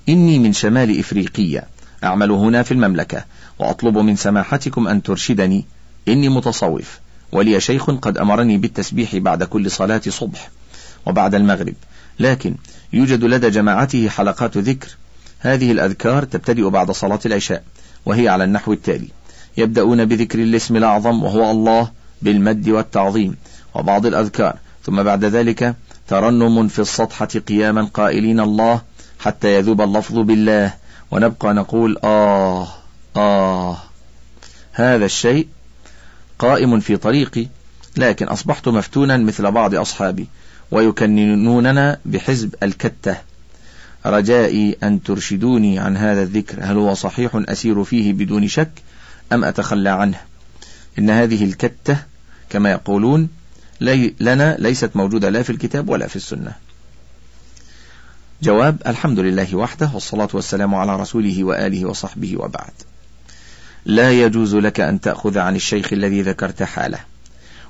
إني 0.08 0.38
من 0.38 0.52
شمال 0.52 0.98
إفريقية 0.98 1.64
أعمل 2.04 2.30
هنا 2.30 2.62
في 2.62 2.72
المملكة 2.72 3.24
وأطلب 3.58 3.98
من 3.98 4.16
سماحتكم 4.16 4.88
أن 4.88 5.02
ترشدني 5.02 5.64
إني 6.08 6.28
متصوف 6.28 6.98
ولي 7.34 7.60
شيخ 7.60 7.90
قد 7.90 8.18
أمرني 8.18 8.56
بالتسبيح 8.56 9.16
بعد 9.16 9.42
كل 9.42 9.70
صلاة 9.70 10.02
صبح 10.08 10.50
وبعد 11.06 11.34
المغرب 11.34 11.74
لكن 12.20 12.54
يوجد 12.92 13.24
لدى 13.24 13.50
جماعته 13.50 14.08
حلقات 14.08 14.56
ذكر. 14.56 14.96
هذه 15.38 15.72
الأذكار 15.72 16.24
تبتدئ 16.24 16.68
بعد 16.68 16.90
صلاة 16.90 17.20
العشاء 17.26 17.62
وهي 18.06 18.28
على 18.28 18.44
النحو 18.44 18.72
التالي 18.72 19.08
يبدأون 19.56 20.04
بذكر 20.04 20.38
الاسم 20.38 20.76
الأعظم 20.76 21.22
وهو 21.22 21.50
الله 21.50 21.90
بالمد 22.22 22.68
والتعظيم 22.68 23.36
وبعض 23.74 24.06
الأذكار 24.06 24.56
ثم 24.84 25.02
بعد 25.02 25.24
ذلك 25.24 25.74
ترنم 26.08 26.68
في 26.68 26.78
السطحة 26.78 27.26
قياما 27.26 27.84
قائلين 27.94 28.40
الله 28.40 28.80
حتى 29.20 29.54
يذوب 29.54 29.80
اللفظ 29.80 30.18
بالله 30.18 30.74
ونبقى 31.10 31.54
نقول 31.54 31.98
آه 32.04 32.68
آه. 33.16 33.76
هذا 34.72 35.04
الشيء 35.04 35.46
قائم 36.44 36.80
في 36.80 36.96
طريقي 36.96 37.46
لكن 37.96 38.26
أصبحت 38.26 38.68
مفتونا 38.68 39.16
مثل 39.16 39.50
بعض 39.50 39.74
أصحابي 39.74 40.26
ويكننوننا 40.70 41.98
بحزب 42.04 42.54
الكتة. 42.62 43.16
رجائي 44.06 44.76
أن 44.82 45.02
ترشدوني 45.02 45.78
عن 45.78 45.96
هذا 45.96 46.22
الذكر 46.22 46.58
هل 46.62 46.76
هو 46.76 46.94
صحيح 46.94 47.30
أسير 47.48 47.84
فيه 47.84 48.12
بدون 48.12 48.48
شك 48.48 48.70
أم 49.32 49.44
أتخلى 49.44 49.90
عنه؟ 49.90 50.20
إن 50.98 51.10
هذه 51.10 51.44
الكتة 51.44 51.96
كما 52.50 52.70
يقولون 52.70 53.28
لي 53.80 54.14
لنا 54.20 54.56
ليست 54.58 54.90
موجودة 54.94 55.30
لا 55.30 55.42
في 55.42 55.50
الكتاب 55.50 55.88
ولا 55.88 56.06
في 56.06 56.16
السنة. 56.16 56.52
جواب 58.42 58.76
الحمد 58.86 59.18
لله 59.18 59.54
وحده 59.54 59.90
والصلاة 59.94 60.28
والسلام 60.32 60.74
على 60.74 60.96
رسوله 60.96 61.44
وآله 61.44 61.84
وصحبه 61.84 62.36
وبعد. 62.36 62.72
لا 63.86 64.12
يجوز 64.12 64.54
لك 64.54 64.80
أن 64.80 65.00
تأخذ 65.00 65.38
عن 65.38 65.56
الشيخ 65.56 65.92
الذي 65.92 66.22
ذكرت 66.22 66.62
حاله 66.62 66.98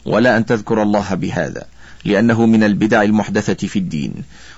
ولا 0.04 0.37
أن 0.37 0.47
تذكر 0.47 0.83
الله 0.83 1.14
بهذا 1.14 1.66
لأنه 2.04 2.47
من 2.47 2.64
البدع 2.64 3.02
المحدثة 3.02 3.68
في 3.68 3.78
الدين. 3.78 4.14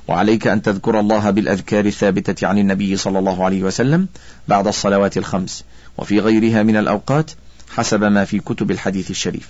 وعليك 0.08 0.46
أن 0.46 0.62
تذكر 0.62 1.00
الله 1.00 1.30
بالأذكار 1.30 1.86
الثابتة 1.86 2.46
عن 2.46 2.58
النبي 2.58 2.96
صلى 2.96 3.18
الله 3.18 3.44
عليه 3.44 3.62
وسلم 3.62 4.08
بعد 4.48 4.66
الصلوات 4.66 5.16
الخمس 5.16 5.64
وفي 5.98 6.20
غيرها 6.20 6.62
من 6.62 6.76
الأوقات 6.76 7.30
حسب 7.70 8.04
ما 8.04 8.24
في 8.24 8.38
كتب 8.38 8.70
الحديث 8.70 9.10
الشريف. 9.10 9.48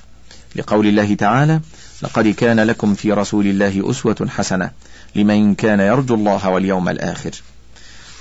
لقول 0.57 0.87
الله 0.87 1.15
تعالى 1.15 1.61
لقد 2.03 2.29
كان 2.29 2.61
لكم 2.61 2.95
في 2.95 3.13
رسول 3.13 3.47
الله 3.47 3.91
أسوة 3.91 4.29
حسنة 4.29 4.71
لمن 5.15 5.55
كان 5.55 5.81
يرجو 5.81 6.15
الله 6.15 6.49
واليوم 6.49 6.89
الآخر. 6.89 7.31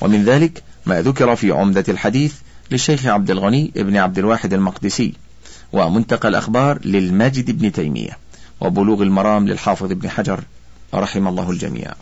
ومن 0.02 0.24
ذلك 0.24 0.64
ما 0.86 1.02
ذكر 1.02 1.36
في 1.36 1.52
عمدة 1.52 1.86
الحديث 1.90 2.34
للشيخ 2.72 3.06
عبد 3.06 3.32
الغني 3.32 3.72
ابن 3.78 3.98
عبد 3.98 4.20
الواحد 4.20 4.54
المقدسي 4.54 5.14
ومنتقى 5.74 6.28
الأخبار 6.28 6.80
للماجد 6.86 7.60
بن 7.60 7.72
تيمية 7.72 8.18
وبلوغ 8.62 9.02
المرام 9.02 9.48
للحافظ 9.48 9.92
ابن 9.92 10.10
حجر 10.10 10.44
رحم 10.94 11.28
الله 11.28 11.52
الجميع. 11.52 11.94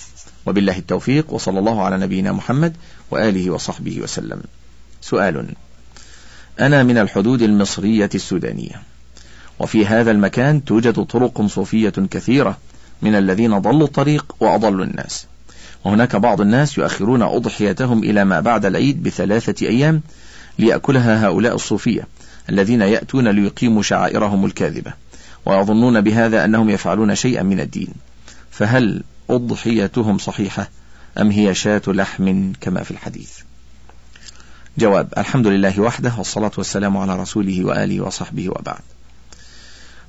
وبالله 0.46 0.77
التوفيق 0.77 1.34
وصلى 1.34 1.60
الله 1.60 1.82
على 1.82 1.98
نبينا 1.98 2.32
محمد 2.32 2.75
وآله 3.12 3.50
وصحبه 3.50 4.01
وسلم. 4.01 4.41
سؤال 5.01 5.46
أنا 6.60 6.84
من 6.84 6.98
الحدود 6.98 7.41
المصرية 7.41 8.10
السودانية 8.15 8.82
وفي 9.60 9.86
هذا 9.86 10.12
المكان 10.12 10.65
توجد 10.65 11.03
طرق 11.03 11.46
صوفية 11.46 11.89
كثيرة 11.89 12.58
من 13.01 13.15
الذين 13.15 13.58
ضلوا 13.58 13.88
الطريق 13.88 14.36
وأضلوا 14.39 14.86
الناس. 14.86 15.25
وهناك 15.84 16.15
بعض 16.15 16.41
الناس 16.41 16.77
يؤخرون 16.77 17.22
أضحيتهم 17.22 18.03
إلى 18.03 18.25
ما 18.25 18.39
بعد 18.39 18.65
العيد 18.65 19.03
بثلاثة 19.03 19.67
أيام 19.67 20.01
ليأكلها 20.60 21.27
هؤلاء 21.27 21.55
الصوفية 21.55 22.07
الذين 22.50 22.81
يأتون 22.81 23.27
ليقيموا 23.27 23.81
شعائرهم 23.81 24.45
الكاذبة 24.45 24.93
ويظنون 25.45 26.01
بهذا 26.01 26.45
أنهم 26.45 26.69
يفعلون 26.69 27.15
شيئا 27.15 27.43
من 27.43 27.60
الدين. 27.60 27.93
فهل 28.51 29.03
أضحيتهم 29.29 30.17
صحيحة 30.17 30.69
أم 31.17 31.31
هي 31.31 31.55
شاة 31.55 31.81
لحم 31.88 32.51
كما 32.62 32.83
في 32.83 32.91
الحديث؟ 32.91 33.31
جواب 34.77 35.13
الحمد 35.17 35.48
لله 35.48 35.79
وحده 35.79 36.13
والصلاة 36.17 36.51
والسلام 36.57 36.98
على 36.98 37.22
رسوله 37.22 37.65
وآله 37.65 38.01
وصحبه 38.01 38.50
وبعد. 38.50 38.81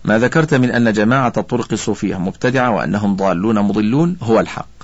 ما 0.04 0.18
ذكرت 0.18 0.54
من 0.54 0.70
أن 0.70 0.92
جماعة 0.92 1.32
الطرق 1.36 1.72
الصوفية 1.72 2.16
مبتدعة 2.16 2.70
وأنهم 2.70 3.16
ضالون 3.16 3.58
مضلون 3.58 4.16
هو 4.22 4.40
الحق. 4.40 4.83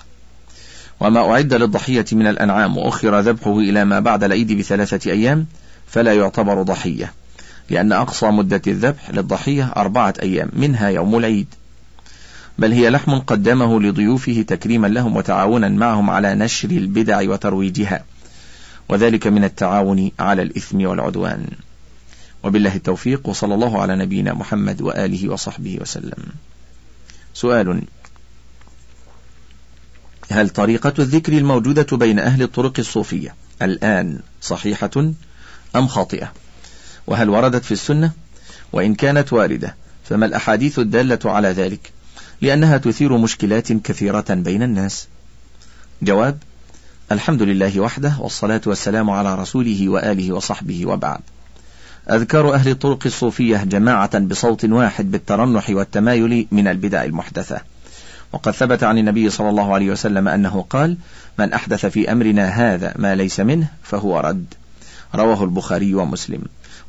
وما 1.01 1.31
أعد 1.31 1.55
للضحية 1.55 2.05
من 2.13 2.27
الأنعام 2.27 2.77
وأخر 2.77 3.21
ذبحه 3.21 3.59
إلى 3.59 3.85
ما 3.85 4.01
بعد 4.01 4.25
العيد 4.25 4.53
بثلاثة 4.53 5.11
أيام 5.11 5.47
فلا 5.87 6.15
يعتبر 6.15 6.63
ضحية 6.63 7.13
لأن 7.71 7.93
أقصى 7.93 8.27
مدة 8.27 8.63
الذبح 8.67 9.11
للضحية 9.11 9.73
أربعة 9.77 10.15
أيام 10.23 10.51
منها 10.53 10.89
يوم 10.89 11.17
العيد. 11.17 11.47
بل 12.59 12.73
هي 12.73 12.91
لحم 12.91 13.19
قدمه 13.19 13.81
لضيوفه 13.81 14.45
تكريما 14.49 14.87
لهم 14.87 15.17
وتعاونا 15.17 15.69
معهم 15.69 16.11
على 16.11 16.35
نشر 16.35 16.71
البدع 16.71 17.31
وترويجها 17.31 18.05
وذلك 18.89 19.27
من 19.27 19.45
التعاون 19.45 20.11
على 20.19 20.43
الإثم 20.43 20.87
والعدوان. 20.87 21.47
وبالله 22.43 22.75
التوفيق 22.77 23.29
وصلى 23.29 23.55
الله 23.55 23.83
على 23.83 23.97
نبينا 23.97 24.35
محمد 24.35 24.83
وآله 24.83 25.29
وصحبه 25.29 25.79
وسلم. 25.81 26.23
سؤال 27.35 27.83
هل 30.33 30.49
طريقة 30.49 30.95
الذكر 30.99 31.33
الموجودة 31.33 31.97
بين 31.97 32.19
أهل 32.19 32.43
الطرق 32.43 32.73
الصوفية 32.79 33.35
الآن 33.63 34.19
صحيحة 34.43 35.13
أم 35.77 35.87
خاطئة؟ 35.87 36.33
وهل 37.07 37.29
وردت 37.29 37.65
في 37.65 37.73
السنة؟ 37.73 38.13
وإن 38.73 38.95
كانت 38.95 39.33
واردة 39.33 39.77
فما 40.05 40.27
الأحاديث 40.27 40.79
الدالة 40.79 41.19
على 41.25 41.49
ذلك؟ 41.49 41.93
لأنها 42.41 42.77
تثير 42.77 43.17
مشكلات 43.17 43.73
كثيرة 43.73 44.25
بين 44.31 44.63
الناس. 44.63 45.09
جواب 46.03 46.39
الحمد 47.13 47.43
لله 47.43 47.81
وحده 47.81 48.15
والصلاة 48.19 48.61
والسلام 48.67 49.11
على 49.11 49.35
رسوله 49.35 49.89
وآله 49.89 50.33
وصحبه 50.33 50.87
وبعد. 50.87 51.21
أذكار 52.11 52.55
أهل 52.55 52.69
الطرق 52.71 53.07
الصوفية 53.07 53.65
جماعة 53.65 54.19
بصوت 54.19 54.65
واحد 54.65 55.11
بالترنح 55.11 55.71
والتمايل 55.71 56.47
من 56.51 56.69
البدع 56.69 57.05
المحدثة. 57.05 57.61
وقد 58.33 58.53
ثبت 58.53 58.83
عن 58.83 58.99
النبي 58.99 59.31
صلى 59.31 59.49
الله 59.49 59.75
عليه 59.75 59.91
وسلم 59.91 60.29
أنه 60.29 60.65
قال 60.71 60.97
من 61.39 61.53
أحدث 61.53 61.87
في 61.87 62.13
أمرنا 62.13 62.49
هذا 62.49 62.95
ما 62.97 63.15
ليس 63.15 63.41
منه 63.41 63.69
فهو 63.83 64.21
رد. 64.21 64.55
رواه 65.15 65.45
البخاري 65.45 65.95
ومسلم. 65.95 66.43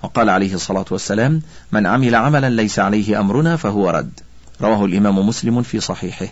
وقال 0.04 0.30
عليه 0.30 0.54
الصلاة 0.54 0.86
والسلام 0.92 1.42
من 1.72 1.86
عمل 1.88 2.16
عملا 2.16 2.50
ليس 2.50 2.80
عليه 2.80 3.20
أمرنا 3.20 3.56
فهو 3.56 3.90
رد. 3.90 4.20
رواه 4.62 4.86
الإمام 4.86 5.28
مسلم 5.28 5.62
في 5.62 5.80
صحيحه. 5.80 6.28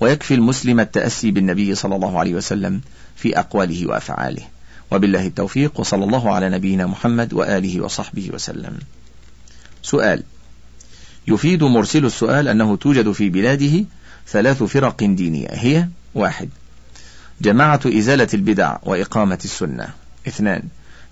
ويكفي 0.00 0.34
المسلم 0.34 0.80
التأسي 0.80 1.30
بالنبي 1.30 1.74
صلى 1.74 1.96
الله 1.96 2.18
عليه 2.18 2.34
وسلم 2.34 2.80
في 3.16 3.38
أقواله 3.38 3.86
وأفعاله. 3.86 4.42
وبالله 4.90 5.26
التوفيق 5.26 5.80
وصلى 5.80 6.04
الله 6.04 6.34
على 6.34 6.48
نبينا 6.48 6.86
محمد 6.86 7.34
وآله 7.34 7.80
وصحبه 7.80 8.30
وسلم. 8.34 8.78
سؤال. 9.82 10.22
يفيد 11.28 11.62
مرسل 11.64 12.04
السؤال 12.04 12.48
أنه 12.48 12.76
توجد 12.76 13.12
في 13.12 13.28
بلاده 13.28 13.84
ثلاث 14.28 14.62
فرق 14.62 14.96
دينية 15.04 15.48
هي 15.50 15.88
واحد 16.14 16.48
جماعة 17.40 17.80
إزالة 17.86 18.28
البدع 18.34 18.76
وإقامة 18.82 19.38
السنة 19.44 19.88
اثنان 20.28 20.62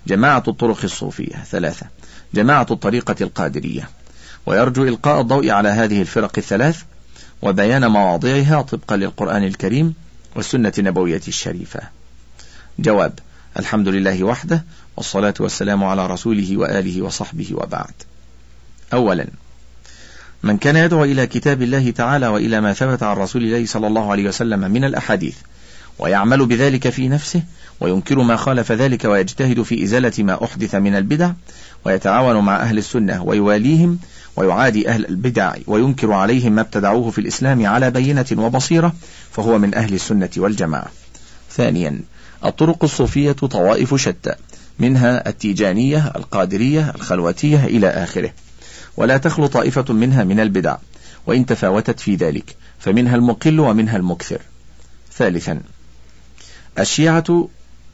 جماعة 0.07 0.43
الطرق 0.47 0.83
الصوفية 0.83 1.35
ثلاثة 1.35 1.85
جماعة 2.33 2.67
الطريقة 2.71 3.15
القادرية. 3.21 3.89
ويرجو 4.45 4.83
إلقاء 4.83 5.21
الضوء 5.21 5.49
على 5.49 5.69
هذه 5.69 6.01
الفرق 6.01 6.31
الثلاث 6.37 6.81
وبيان 7.41 7.87
مواضعها 7.87 8.61
طبقا 8.61 8.95
للقرآن 8.97 9.43
الكريم 9.43 9.93
والسنة 10.35 10.73
النبوية 10.77 11.21
الشريفة. 11.27 11.79
جواب 12.79 13.19
الحمد 13.59 13.87
لله 13.87 14.23
وحده 14.23 14.65
والصلاة 14.97 15.33
والسلام 15.39 15.83
على 15.83 16.07
رسوله 16.07 16.57
وآله 16.57 17.01
وصحبه 17.01 17.49
وبعد. 17.51 17.93
أولا 18.93 19.27
من 20.45 20.57
كان 20.57 20.75
يدعو 20.75 21.03
إلى 21.03 21.27
كتاب 21.27 21.61
الله 21.61 21.91
تعالى 21.91 22.27
وإلى 22.27 22.61
ما 22.61 22.73
ثبت 22.73 23.03
عن 23.03 23.17
رسول 23.17 23.43
الله 23.43 23.65
صلى 23.65 23.87
الله 23.87 24.11
عليه 24.11 24.27
وسلم 24.27 24.59
من 24.59 24.83
الأحاديث 24.83 25.35
ويعمل 25.99 26.45
بذلك 26.45 26.89
في 26.89 27.07
نفسه 27.07 27.43
وينكر 27.79 28.19
ما 28.19 28.35
خالف 28.35 28.71
ذلك 28.71 29.05
ويجتهد 29.05 29.61
في 29.61 29.83
إزالة 29.83 30.23
ما 30.23 30.43
أحدث 30.43 30.75
من 30.75 30.95
البدع 30.95 31.31
ويتعاون 31.85 32.45
مع 32.45 32.61
أهل 32.61 32.77
السنة 32.77 33.23
ويواليهم 33.23 33.99
ويعادي 34.35 34.89
أهل 34.89 35.05
البدع 35.05 35.53
وينكر 35.67 36.11
عليهم 36.11 36.51
ما 36.51 36.61
ابتدعوه 36.61 37.11
في 37.11 37.19
الإسلام 37.19 37.65
على 37.65 37.91
بينة 37.91 38.25
وبصيرة 38.37 38.93
فهو 39.31 39.57
من 39.57 39.75
أهل 39.75 39.93
السنة 39.93 40.29
والجماعة. 40.37 40.91
ثانيا 41.51 42.01
الطرق 42.45 42.83
الصوفية 42.83 43.31
طوائف 43.31 43.95
شتى 43.95 44.35
منها 44.79 45.29
التيجانية 45.29 46.11
القادرية 46.15 46.93
الخلوتية 46.95 47.65
إلى 47.65 47.87
آخره 47.87 48.31
ولا 48.97 49.17
تخلو 49.17 49.47
طائفة 49.47 49.93
منها 49.93 50.23
من 50.23 50.39
البدع 50.39 50.77
وإن 51.27 51.45
تفاوتت 51.45 51.99
في 51.99 52.15
ذلك 52.15 52.55
فمنها 52.79 53.15
المقل 53.15 53.59
ومنها 53.59 53.97
المكثر. 53.97 54.39
ثالثا 55.13 55.61
الشيعة 56.79 57.49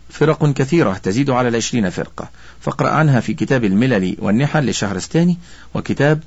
فرق 0.09 0.53
كثيرة 0.53 0.93
تزيد 0.93 1.29
على 1.29 1.47
العشرين 1.47 1.89
فرقة. 1.89 2.29
فاقرأ 2.61 2.89
عنها 2.89 3.19
في 3.19 3.33
كتاب 3.33 3.63
الملل 3.63 4.15
والنحل 4.19 4.69
لشهرستاني 4.69 5.37
وكتاب 5.73 6.23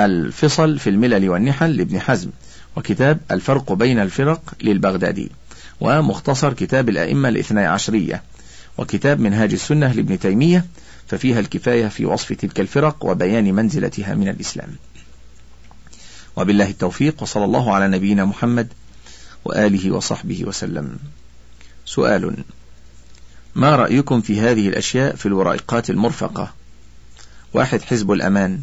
الفصل 0.00 0.78
في 0.78 0.90
الملل 0.90 1.28
والنحل 1.28 1.76
لابن 1.76 2.00
حزم 2.00 2.30
وكتاب 2.76 3.20
الفرق 3.30 3.72
بين 3.72 3.98
الفرق 3.98 4.54
للبغدادي 4.62 5.30
ومختصر 5.80 6.52
كتاب 6.52 6.88
الأئمة 6.88 7.28
الاثنى 7.28 7.66
عشرية 7.66 8.22
وكتاب 8.78 9.20
منهاج 9.20 9.52
السنة 9.52 9.92
لابن 9.92 10.18
تيمية 10.18 10.64
ففيها 11.12 11.40
الكفاية 11.40 11.88
في 11.88 12.04
وصف 12.04 12.32
تلك 12.32 12.60
الفرق 12.60 13.04
وبيان 13.04 13.54
منزلتها 13.54 14.14
من 14.14 14.28
الإسلام. 14.28 14.68
وبالله 16.36 16.70
التوفيق 16.70 17.22
وصلى 17.22 17.44
الله 17.44 17.74
على 17.74 17.88
نبينا 17.88 18.24
محمد 18.24 18.68
وآله 19.44 19.90
وصحبه 19.90 20.44
وسلم. 20.44 20.98
سؤال 21.84 22.44
ما 23.54 23.76
رأيكم 23.76 24.20
في 24.20 24.40
هذه 24.40 24.68
الأشياء 24.68 25.16
في 25.16 25.26
الورقات 25.26 25.90
المرفقة؟ 25.90 26.52
واحد 27.54 27.82
حزب 27.82 28.12
الأمان. 28.12 28.60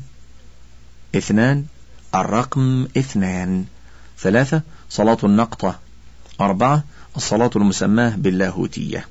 اثنان 1.15 1.65
الرقم 2.15 2.87
اثنان. 2.97 3.65
ثلاثة 4.19 4.61
صلاة 4.89 5.17
النقطة. 5.23 5.79
أربعة 6.41 6.83
الصلاة 7.17 7.51
المسماة 7.55 8.15
باللاهوتية. 8.15 9.07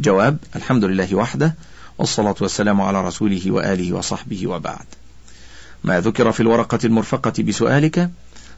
جواب 0.00 0.38
الحمد 0.56 0.84
لله 0.84 1.14
وحده 1.14 1.54
والصلاة 1.98 2.34
والسلام 2.40 2.80
على 2.80 3.06
رسوله 3.06 3.50
وآله 3.50 3.92
وصحبه 3.92 4.46
وبعد. 4.46 4.86
ما 5.84 6.00
ذكر 6.00 6.32
في 6.32 6.40
الورقة 6.40 6.78
المرفقة 6.84 7.42
بسؤالك 7.42 8.10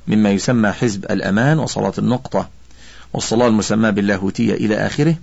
مما 0.09 0.31
يسمى 0.31 0.72
حزب 0.72 1.05
الأمان 1.05 1.59
وصلاة 1.59 1.92
النقطة 1.99 2.49
والصلاة 3.12 3.49
المسماة 3.49 3.90
باللاهوتية 3.90 4.55
إلى 4.55 4.87
آخره 4.87 5.16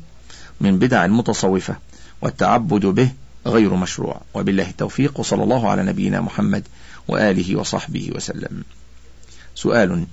من 0.61 0.79
بدع 0.79 1.05
المتصوفة 1.05 1.75
والتعبد 2.21 2.85
به 2.85 3.11
غير 3.47 3.73
مشروع. 3.73 4.21
وبالله 4.33 4.69
التوفيق 4.69 5.19
وصلى 5.19 5.43
الله 5.43 5.69
على 5.69 5.83
نبينا 5.83 6.21
محمد 6.21 6.63
وآله 7.07 7.55
وصحبه 7.55 8.11
وسلم. 8.15 8.63
سؤال. 9.55 10.05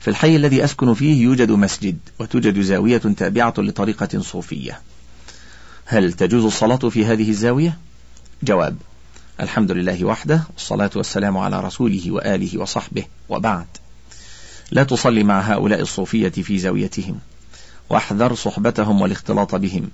في 0.00 0.08
الحي 0.08 0.36
الذي 0.36 0.64
أسكن 0.64 0.94
فيه 0.94 1.22
يوجد 1.22 1.50
مسجد 1.50 1.98
وتوجد 2.18 2.60
زاوية 2.60 2.98
تابعة 2.98 3.54
لطريقة 3.58 4.20
صوفية. 4.20 4.80
هل 5.88 6.12
تجوز 6.12 6.44
الصلاة 6.44 6.76
في 6.76 7.06
هذه 7.06 7.30
الزاوية؟ 7.30 7.78
جواب 8.42 8.76
الحمد 9.40 9.70
لله 9.70 10.04
وحده 10.04 10.42
والصلاة 10.54 10.90
والسلام 10.96 11.38
على 11.38 11.60
رسوله 11.60 12.10
وآله 12.10 12.58
وصحبه 12.60 13.04
وبعد. 13.28 13.66
لا 14.70 14.84
تصلي 14.84 15.22
مع 15.22 15.40
هؤلاء 15.40 15.80
الصوفية 15.80 16.28
في 16.28 16.58
زاويتهم 16.58 17.18
واحذر 17.90 18.34
صحبتهم 18.34 19.00
والاختلاط 19.00 19.54
بهم 19.54 19.90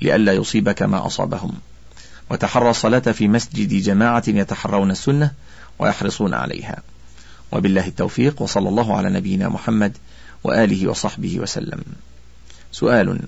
لئلا 0.00 0.32
يصيبك 0.32 0.82
ما 0.82 1.06
أصابهم. 1.06 1.52
وتحرى 2.30 2.70
الصلاة 2.70 2.98
في 2.98 3.28
مسجد 3.28 3.82
جماعة 3.82 4.24
يتحرون 4.26 4.90
السنة 4.90 5.30
ويحرصون 5.78 6.34
عليها. 6.34 6.82
وبالله 7.52 7.86
التوفيق 7.86 8.42
وصلى 8.42 8.68
الله 8.68 8.96
على 8.96 9.10
نبينا 9.10 9.48
محمد 9.48 9.96
وآله 10.44 10.88
وصحبه 10.88 11.40
وسلم. 11.40 11.82
سؤال 12.72 13.18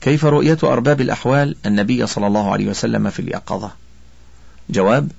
كيف 0.00 0.24
رؤية 0.24 0.58
أرباب 0.62 1.00
الأحوال 1.00 1.56
النبي 1.66 2.06
صلى 2.06 2.26
الله 2.26 2.52
عليه 2.52 2.66
وسلم 2.66 3.10
في 3.10 3.20
اليقظة؟ 3.20 3.70
جواب 4.70 5.10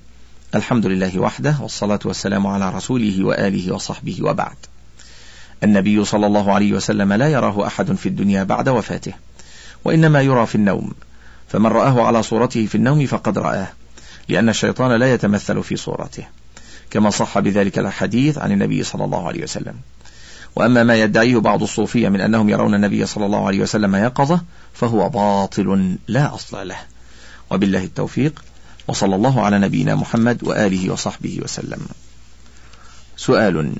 الحمد 0.54 0.86
لله 0.86 1.18
وحده 1.18 1.56
والصلاة 1.60 1.98
والسلام 2.04 2.46
على 2.46 2.70
رسوله 2.70 3.24
وآله 3.24 3.74
وصحبه 3.74 4.18
وبعد. 4.22 4.56
النبي 5.62 6.04
صلى 6.04 6.26
الله 6.26 6.52
عليه 6.52 6.72
وسلم 6.72 7.12
لا 7.12 7.28
يراه 7.28 7.66
أحد 7.66 7.92
في 7.92 8.08
الدنيا 8.08 8.44
بعد 8.44 8.68
وفاته 8.68 9.12
وإنما 9.84 10.22
يرى 10.22 10.46
في 10.46 10.54
النوم 10.54 10.92
فمن 11.48 11.66
رآه 11.66 12.06
على 12.06 12.22
صورته 12.22 12.66
في 12.66 12.74
النوم 12.74 13.06
فقد 13.06 13.38
رآه 13.38 13.68
لأن 14.28 14.48
الشيطان 14.48 14.92
لا 14.92 15.14
يتمثل 15.14 15.62
في 15.62 15.76
صورته 15.76 16.24
كما 16.90 17.10
صح 17.10 17.38
بذلك 17.38 17.78
الحديث 17.78 18.38
عن 18.38 18.52
النبي 18.52 18.82
صلى 18.82 19.04
الله 19.04 19.28
عليه 19.28 19.42
وسلم. 19.42 19.74
وأما 20.56 20.82
ما 20.82 20.94
يدعيه 20.94 21.36
بعض 21.36 21.62
الصوفية 21.62 22.08
من 22.08 22.20
أنهم 22.20 22.48
يرون 22.48 22.74
النبي 22.74 23.06
صلى 23.06 23.26
الله 23.26 23.46
عليه 23.46 23.60
وسلم 23.60 23.96
يقظة 23.96 24.40
فهو 24.72 25.08
باطل 25.08 25.96
لا 26.08 26.34
أصل 26.34 26.68
له. 26.68 26.76
وبالله 27.50 27.84
التوفيق 27.84 28.44
وصلى 28.88 29.14
الله 29.14 29.42
على 29.42 29.58
نبينا 29.58 29.94
محمد 29.94 30.44
وآله 30.44 30.92
وصحبه 30.92 31.40
وسلم. 31.42 31.86
سؤال 33.16 33.72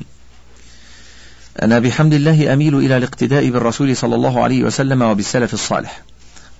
أنا 1.62 1.78
بحمد 1.78 2.14
الله 2.14 2.52
أميل 2.52 2.78
إلى 2.78 2.96
الاقتداء 2.96 3.50
بالرسول 3.50 3.96
صلى 3.96 4.14
الله 4.14 4.42
عليه 4.42 4.64
وسلم 4.64 5.02
وبالسلف 5.02 5.54
الصالح. 5.54 6.02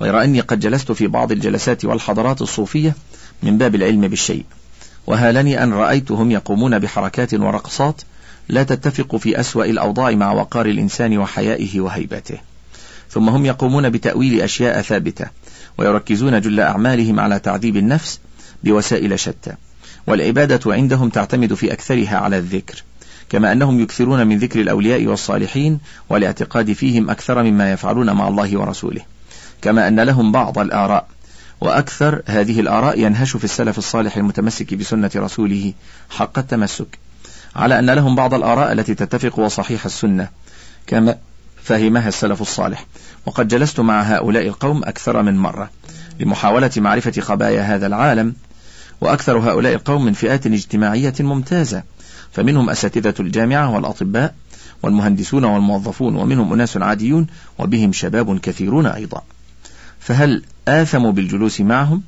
غير 0.03 0.23
أني 0.23 0.41
قد 0.41 0.61
جلست 0.61 0.93
في 0.93 1.07
بعض 1.07 1.33
الجلسات 1.33 1.85
والحضارات 1.85 2.43
الصوفية 2.43 2.95
من 3.43 3.59
باب 3.59 3.75
العلم 3.75 4.01
بالشيء. 4.01 4.45
وهالني 5.07 5.63
أن 5.63 5.73
رأيتهم 5.73 6.31
يقومون 6.31 6.79
بحركات 6.79 7.35
ورقصات 7.35 8.03
لا 8.51 8.63
تتفق 8.63 9.17
في 9.17 9.41
أسوأ 9.41 9.65
الأوضاع 9.65 10.11
مع 10.11 10.33
وقار 10.33 10.67
الإنسان 10.67 11.19
وحيائه 11.19 11.81
وهيبته. 11.81 12.39
ثم 13.11 13.29
هم 13.29 13.47
يقومون 13.47 13.91
بتأويل 13.91 14.41
أشياء 14.41 14.83
ثابتة 14.83 15.27
ويركزون 15.79 16.41
جل 16.41 16.61
أعمالهم 16.61 17.21
على 17.21 17.39
تعذيب 17.39 17.77
النفس 17.77 18.21
بوسائل 18.65 19.21
شتى. 19.21 19.55
والعبادة 20.07 20.75
عندهم 20.75 21.09
تعتمد 21.09 21.55
في 21.55 21.73
أكثرها 21.73 22.17
على 22.17 22.39
الذكر 22.39 22.83
كما 23.29 23.53
أنهم 23.53 23.81
يكثرون 23.81 24.27
من 24.27 24.39
ذكر 24.39 24.61
الأولياء 24.61 25.07
والصالحين 25.07 25.81
والاعتقاد 26.09 26.73
فيهم 26.73 27.11
أكثر 27.11 27.43
مما 27.43 27.73
يفعلون 27.73 28.11
مع 28.11 28.29
الله 28.29 28.59
ورسوله. 28.59 29.03
كما 29.63 29.89
أن 29.89 30.01
لهم 30.01 30.33
بعض 30.33 30.59
الآراء 30.59 31.09
وأكثر 31.61 32.23
هذه 32.27 32.61
الآراء 32.61 33.01
ينهش 33.01 33.37
في 33.37 33.45
السلف 33.45 33.79
الصالح 33.79 34.17
المتمسك 34.17 34.75
بسنة 34.75 35.11
رسوله 35.17 35.73
حق 36.11 36.39
التمسك. 36.39 36.99
على 37.57 37.79
أن 37.79 37.91
لهم 37.91 38.15
بعض 38.15 38.35
الآراء 38.35 38.73
التي 38.73 38.95
تتفق 38.95 39.39
وصحيح 39.39 39.85
السنة 39.85 40.29
كما 40.87 41.19
فهمها 41.63 42.09
السلف 42.09 42.41
الصالح. 42.43 42.87
وقد 43.27 43.49
جلست 43.49 43.81
مع 43.81 44.03
هؤلاء 44.03 44.47
القوم 44.47 44.85
أكثر 44.85 45.23
من 45.23 45.37
مرة 45.37 45.71
لمحاولة 46.21 46.71
معرفة 46.77 47.21
خبايا 47.21 47.63
هذا 47.63 47.87
العالم 47.87 48.35
وأكثر 49.01 49.39
هؤلاء 49.39 49.75
القوم 49.75 50.05
من 50.05 50.13
فئات 50.13 50.47
اجتماعية 50.47 51.15
ممتازة 51.21 51.83
فمنهم 52.33 52.71
أساتذة 52.71 53.15
الجامعة 53.21 53.71
والأطباء 53.71 54.35
والمهندسون 54.83 55.45
والموظفون 55.45 56.17
ومنهم 56.17 56.53
أناس 56.53 56.77
عاديون 56.77 57.27
وبهم 57.59 57.93
شباب 57.93 58.39
كثيرون 58.39 58.87
أيضا. 58.87 59.23
فهل 60.01 60.43
آثموا 60.69 61.13
بالجلوس 61.13 61.61
معهم 61.61 62.03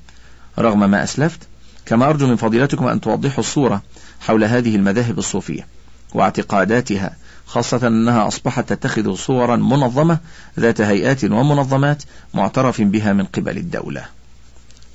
رغم 0.58 0.90
ما 0.90 1.04
أسلفت؟ 1.04 1.40
كما 1.86 2.08
أرجو 2.08 2.26
من 2.26 2.36
فضيلتكم 2.36 2.86
أن 2.86 3.00
توضحوا 3.00 3.40
الصورة 3.40 3.82
حول 4.26 4.44
هذه 4.44 4.76
المذاهب 4.76 5.18
الصوفية 5.18 5.66
واعتقاداتها 6.14 7.16
خاصة 7.46 7.86
أنها 7.86 8.28
أصبحت 8.28 8.72
تتخذ 8.72 9.14
صورا 9.14 9.56
منظمة 9.56 10.18
ذات 10.60 10.80
هيئات 10.80 11.24
ومنظمات 11.24 12.02
معترف 12.34 12.80
بها 12.80 13.12
من 13.12 13.24
قبل 13.24 13.56
الدولة. 13.56 14.04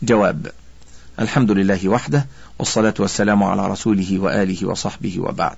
جواب 0.04 0.52
الحمد 1.20 1.52
لله 1.52 1.90
وحده 1.90 2.26
والصلاة 2.60 2.94
والسلام 3.00 3.44
على 3.44 3.68
رسوله 3.68 4.20
وآله 4.20 4.68
وصحبه 4.68 5.20
وبعد. 5.20 5.58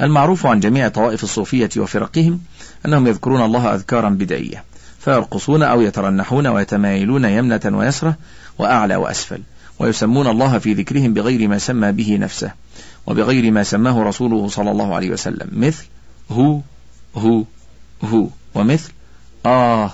المعروف 0.00 0.46
عن 0.46 0.60
جميع 0.60 0.88
طوائف 0.88 1.24
الصوفية 1.24 1.70
وفرقهم 1.76 2.40
أنهم 2.86 3.06
يذكرون 3.06 3.42
الله 3.42 3.74
أذكارا 3.74 4.08
بدعية 4.08 4.64
فيرقصون 5.00 5.62
أو 5.62 5.80
يترنحون 5.80 6.46
ويتمايلون 6.46 7.24
يمنة 7.24 7.60
ويسرة 7.64 8.16
وأعلى 8.58 8.96
وأسفل. 8.96 9.42
ويسمون 9.78 10.26
الله 10.26 10.58
في 10.58 10.74
ذكرهم 10.74 11.14
بغير 11.14 11.48
ما 11.48 11.58
سمى 11.58 11.92
به 11.92 12.16
نفسه 12.16 12.52
وبغير 13.06 13.50
ما 13.50 13.62
سماه 13.62 14.02
رسوله 14.02 14.48
صلى 14.48 14.70
الله 14.70 14.94
عليه 14.94 15.10
وسلم. 15.10 15.48
مثل 15.52 15.84
هو 16.30 16.60
هو 17.16 17.44
هو. 18.04 18.26
ومثل 18.54 18.92
آه 19.46 19.90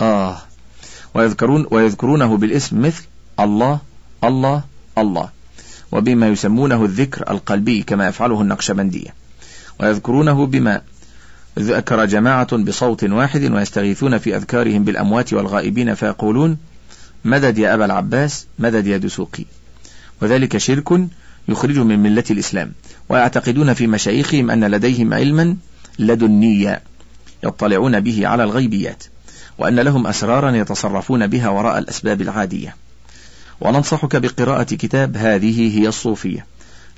آه. 0.00 0.36
ويذكرون 1.14 1.66
ويذكرونه 1.70 2.36
بالاسم 2.36 2.82
مثل 2.82 3.02
الله 3.40 3.78
الله 4.24 4.62
الله. 4.98 5.28
وبما 5.92 6.28
يسمونه 6.28 6.84
الذكر 6.84 7.30
القلبي 7.30 7.82
كما 7.82 8.08
يفعله 8.08 8.40
النقشبندية 8.40 9.14
ويذكرونه 9.80 10.46
بما 10.46 10.80
ذكر 11.58 12.04
جماعة 12.04 12.56
بصوت 12.56 13.04
واحد 13.04 13.50
ويستغيثون 13.52 14.18
في 14.18 14.36
أذكارهم 14.36 14.84
بالأموات 14.84 15.32
والغائبين 15.32 15.94
فيقولون 15.94 16.58
مدد 17.24 17.58
يا 17.58 17.74
أبا 17.74 17.84
العباس 17.84 18.46
مدد 18.58 18.86
يا 18.86 18.96
دسوقي. 18.96 19.44
وذلك 20.22 20.56
شرك 20.56 21.00
يخرج 21.48 21.78
من 21.78 21.98
ملة 21.98 22.24
الإسلام. 22.30 22.72
ويعتقدون 23.08 23.74
في 23.74 23.86
مشايخهم 23.86 24.50
أن 24.50 24.64
لديهم 24.64 25.14
علما 25.14 25.56
لدنيا 25.98 26.80
يطلعون 27.44 28.00
به 28.00 28.26
على 28.26 28.44
الغيبيات 28.44 29.04
وأن 29.58 29.80
لهم 29.80 30.06
أسرارا 30.06 30.50
يتصرفون 30.50 31.26
بها 31.26 31.48
وراء 31.48 31.78
الأسباب 31.78 32.22
العادية. 32.22 32.76
وننصحك 33.60 34.16
بقراءة 34.16 34.62
كتاب 34.62 35.16
هذه 35.16 35.78
هي 35.78 35.88
الصوفية 35.88 36.46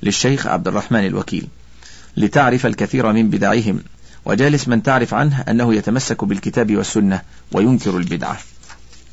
للشيخ 0.03 0.47
عبد 0.47 0.67
الرحمن 0.67 1.05
الوكيل 1.05 1.47
لتعرف 2.17 2.65
الكثير 2.65 3.11
من 3.11 3.29
بدعهم 3.29 3.79
وجالس 4.25 4.67
من 4.67 4.83
تعرف 4.83 5.13
عنه 5.13 5.41
أنه 5.41 5.73
يتمسك 5.75 6.23
بالكتاب 6.23 6.75
والسنة 6.75 7.21
وينكر 7.51 7.97
البدعة. 7.97 8.37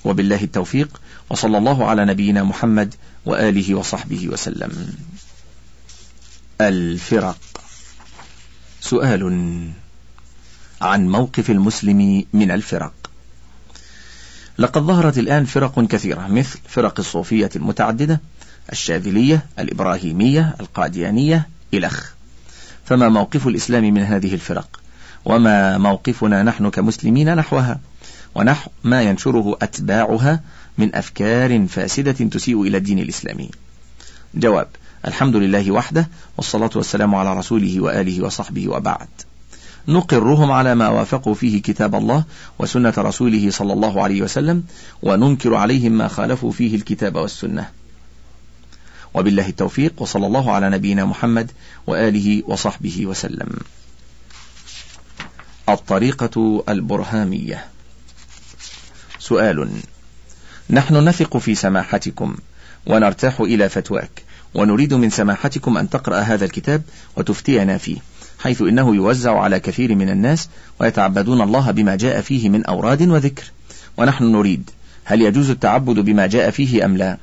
وبالله 0.05 0.43
التوفيق 0.43 1.01
وصلى 1.31 1.59
الله 1.59 1.87
على 1.87 2.05
نبينا 2.05 2.43
محمد 2.43 2.95
وآله 3.27 3.75
وصحبه 3.75 4.29
وسلم. 4.29 4.95
الفرق 6.61 7.39
سؤال 8.81 9.23
عن 10.81 11.09
موقف 11.09 11.51
المسلم 11.51 12.25
من 12.33 12.51
الفرق 12.51 12.93
لقد 14.59 14.83
ظهرت 14.83 15.19
الآن 15.19 15.45
فرق 15.45 15.81
كثيرة 15.81 16.27
مثل 16.27 16.59
فرق 16.69 16.99
الصوفية 16.99 17.51
المتعددة 17.57 18.21
الشاذلية 18.73 19.47
الإبراهيمية 19.59 20.57
القاديانية 20.61 21.49
إلخ 21.75 22.13
فما 22.85 23.09
موقف 23.09 23.47
الإسلام 23.47 23.85
من 23.95 24.03
هذه 24.03 24.35
الفرق؟ 24.35 24.81
وما 25.25 25.79
موقفنا 25.79 26.43
نحن 26.43 26.71
كمسلمين 26.71 27.35
نحوها؟ 27.35 27.81
ونحو 28.35 28.71
ما 28.85 29.03
ينشره 29.03 29.59
أتباعها 29.63 30.41
من 30.79 30.95
أفكار 30.95 31.67
فاسدة 31.67 32.13
تسيء 32.13 32.63
إلى 32.63 32.77
الدين 32.77 32.99
الإسلامي. 32.99 33.51
جواب 34.35 34.69
الحمد 35.07 35.37
لله 35.37 35.71
وحده 35.71 36.09
والصلاة 36.37 36.71
والسلام 36.77 37.15
على 37.15 37.39
رسوله 37.39 37.81
وآله 37.81 38.25
وصحبه 38.25 38.69
وبعد. 38.69 39.09
نقرهم 39.89 40.51
على 40.51 40.75
ما 40.75 40.89
وافقوا 40.89 41.35
فيه 41.35 41.63
كتاب 41.63 41.95
الله 41.95 42.25
وسنة 42.59 42.95
رسوله 42.99 43.51
صلى 43.51 43.73
الله 43.73 44.03
عليه 44.03 44.23
وسلم 44.23 44.65
وننكر 45.03 45.55
عليهم 45.55 45.93
ما 45.93 46.09
خالفوا 46.09 46.53
فيه 46.53 46.77
الكتاب 46.77 47.17
والسنة. 47.17 47.69
وبالله 49.15 49.49
التوفيق 49.49 50.03
وصلى 50.03 50.27
الله 50.27 50.53
على 50.53 50.71
نبينا 50.71 51.05
محمد 51.05 51.51
وآله 51.87 52.43
وصحبه 52.47 53.07
وسلم. 53.07 53.49
الطريقة 55.69 56.65
البرهامية. 56.69 57.72
سؤال. 59.23 59.69
نحن 60.71 61.09
نثق 61.09 61.37
في 61.37 61.55
سماحتكم 61.55 62.37
ونرتاح 62.87 63.41
إلى 63.41 63.69
فتواك 63.69 64.23
ونريد 64.55 64.95
من 64.95 65.11
سماحتكم 65.11 65.79
أن 65.79 65.91
تقرأ 65.91 66.21
هذا 66.21 66.45
الكتاب 66.45 66.83
وتفتينا 67.17 67.79
فيه 67.79 67.97
حيث 68.39 68.63
إنه 68.63 68.95
يوزع 68.95 69.41
على 69.41 69.61
كثير 69.61 69.95
من 69.95 70.09
الناس 70.09 70.49
ويتعبدون 70.81 71.41
الله 71.41 71.71
بما 71.71 71.97
جاء 71.97 72.21
فيه 72.21 72.49
من 72.49 72.65
أوراد 72.67 73.09
وذكر. 73.09 73.45
ونحن 73.97 74.25
نريد 74.25 74.71
هل 75.05 75.23
يجوز 75.23 75.51
التعبد 75.51 75.99
بما 75.99 76.27
جاء 76.27 76.51
فيه 76.51 76.85
أم 76.85 76.97
لا؟ 76.97 77.19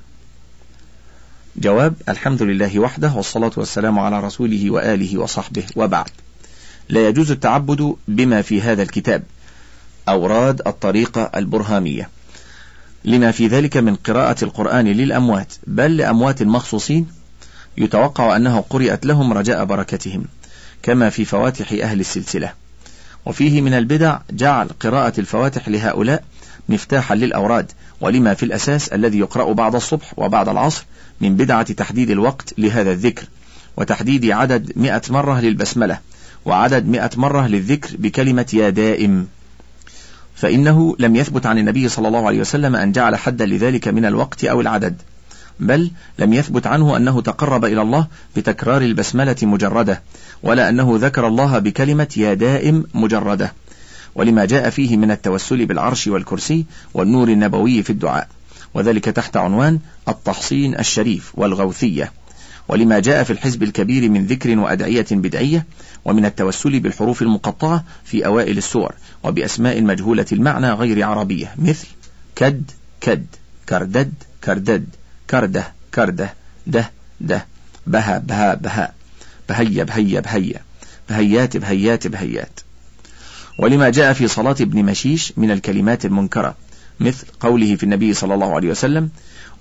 جواب 1.57 1.93
الحمد 2.09 2.43
لله 2.43 2.79
وحده 2.79 3.11
والصلاة 3.13 3.51
والسلام 3.57 3.99
على 3.99 4.19
رسوله 4.19 4.71
وآله 4.71 5.17
وصحبه 5.17 5.63
وبعد. 5.75 6.09
لا 6.89 7.07
يجوز 7.07 7.31
التعبد 7.31 7.95
بما 8.07 8.41
في 8.41 8.61
هذا 8.61 8.83
الكتاب 8.83 9.23
أوراد 10.09 10.61
الطريقة 10.67 11.31
البرهامية. 11.35 12.09
لما 13.05 13.31
في 13.31 13.47
ذلك 13.47 13.77
من 13.77 13.95
قراءة 13.95 14.43
القرآن 14.43 14.87
للأموات 14.87 15.53
بل 15.67 15.97
لأموات 15.97 16.43
مخصوصين 16.43 17.07
يتوقع 17.77 18.35
أنه 18.35 18.63
قرئت 18.69 19.05
لهم 19.05 19.33
رجاء 19.33 19.65
بركتهم 19.65 20.25
كما 20.83 21.09
في 21.09 21.25
فواتح 21.25 21.71
أهل 21.71 21.99
السلسلة. 21.99 22.53
وفيه 23.25 23.61
من 23.61 23.73
البدع 23.73 24.19
جعل 24.31 24.67
قراءة 24.79 25.19
الفواتح 25.19 25.69
لهؤلاء 25.69 26.23
مفتاحا 26.69 27.15
للأوراد 27.15 27.71
ولما 28.01 28.33
في 28.33 28.43
الأساس 28.43 28.87
الذي 28.87 29.19
يقرأ 29.19 29.53
بعد 29.53 29.75
الصبح 29.75 30.13
وبعد 30.17 30.49
العصر 30.49 30.85
من 31.21 31.35
بدعة 31.35 31.73
تحديد 31.73 32.09
الوقت 32.09 32.53
لهذا 32.57 32.91
الذكر 32.91 33.25
وتحديد 33.77 34.25
عدد 34.25 34.71
مئة 34.75 35.01
مرة 35.09 35.39
للبسملة 35.39 35.99
وعدد 36.45 36.87
مئة 36.87 37.09
مرة 37.15 37.47
للذكر 37.47 37.89
بكلمة 37.97 38.45
يا 38.53 38.69
دائم. 38.69 39.27
فإنه 40.39 40.95
لم 40.99 41.15
يثبت 41.15 41.45
عن 41.45 41.57
النبي 41.57 41.89
صلى 41.89 42.07
الله 42.07 42.27
عليه 42.27 42.39
وسلم 42.39 42.75
أن 42.75 42.91
جعل 42.91 43.15
حدا 43.15 43.45
لذلك 43.45 43.87
من 43.87 44.05
الوقت 44.05 44.45
أو 44.45 44.61
العدد 44.61 45.01
بل 45.59 45.91
لم 46.19 46.33
يثبت 46.33 46.67
عنه 46.67 46.97
أنه 46.97 47.21
تقرب 47.21 47.65
إلى 47.65 47.81
الله 47.81 48.07
بتكرار 48.35 48.81
البسملة 48.81 49.35
مجردة 49.43 50.01
ولا 50.43 50.69
أنه 50.69 50.97
ذكر 51.01 51.27
الله 51.27 51.59
بكلمة 51.59 52.07
يا 52.17 52.33
دائم 52.33 52.85
مجردة. 52.93 53.53
ولما 54.15 54.45
جاء 54.45 54.69
فيه 54.69 54.97
من 54.97 55.11
التوسل 55.11 55.65
بالعرش 55.65 56.07
والكرسي 56.07 56.65
والنور 56.93 57.29
النبوي 57.29 57.83
في 57.83 57.89
الدعاء 57.89 58.27
وذلك 58.73 59.05
تحت 59.05 59.37
عنوان 59.37 59.79
التحصين 60.07 60.79
الشريف 60.79 61.31
والغوثية. 61.33 62.11
ولما 62.67 62.99
جاء 62.99 63.23
في 63.23 63.33
الحزب 63.33 63.63
الكبير 63.63 64.09
من 64.09 64.25
ذكر 64.25 64.59
وأدعية 64.59 65.05
بدعية 65.11 65.65
ومن 66.05 66.25
التوسل 66.25 66.79
بالحروف 66.79 67.21
المقطعة 67.21 67.83
في 68.05 68.25
أوائل 68.25 68.57
السور 68.57 68.93
وبأسماء 69.23 69.81
مجهولة 69.81 70.25
المعنى 70.31 70.71
غير 70.71 71.03
عربية 71.05 71.55
مثل 71.57 71.87
كد 72.35 72.71
كد 73.01 73.25
كردد 73.69 74.13
كردد 74.43 74.85
كرده 75.29 75.73
كرده 75.93 76.33
ده 76.67 76.91
ده 77.21 77.45
بها 77.87 78.17
بها 78.17 78.53
بها 78.53 78.93
بهيا 79.49 79.83
بهيا 79.83 80.19
بهيا 80.19 80.61
بهيات 81.09 81.57
بهيات 81.57 82.07
بهيات. 82.07 82.59
ولما 83.59 83.89
جاء 83.89 84.13
في 84.13 84.27
صلاة 84.27 84.55
ابن 84.61 84.85
مشيش 84.85 85.33
من 85.37 85.51
الكلمات 85.51 86.05
المنكرة 86.05 86.55
مثل 86.99 87.27
قوله 87.39 87.75
في 87.75 87.83
النبي 87.83 88.13
صلى 88.13 88.33
الله 88.33 88.55
عليه 88.55 88.69
وسلم 88.69 89.09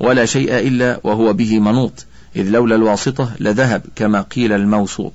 ولا 0.00 0.24
شيء 0.24 0.58
إلا 0.58 1.00
وهو 1.04 1.32
به 1.32 1.58
منوط 1.58 2.06
إذ 2.36 2.48
لولا 2.48 2.74
الواسطة 2.76 3.32
لذهب 3.40 3.82
كما 3.96 4.20
قيل 4.22 4.52
الموسوط. 4.52 5.12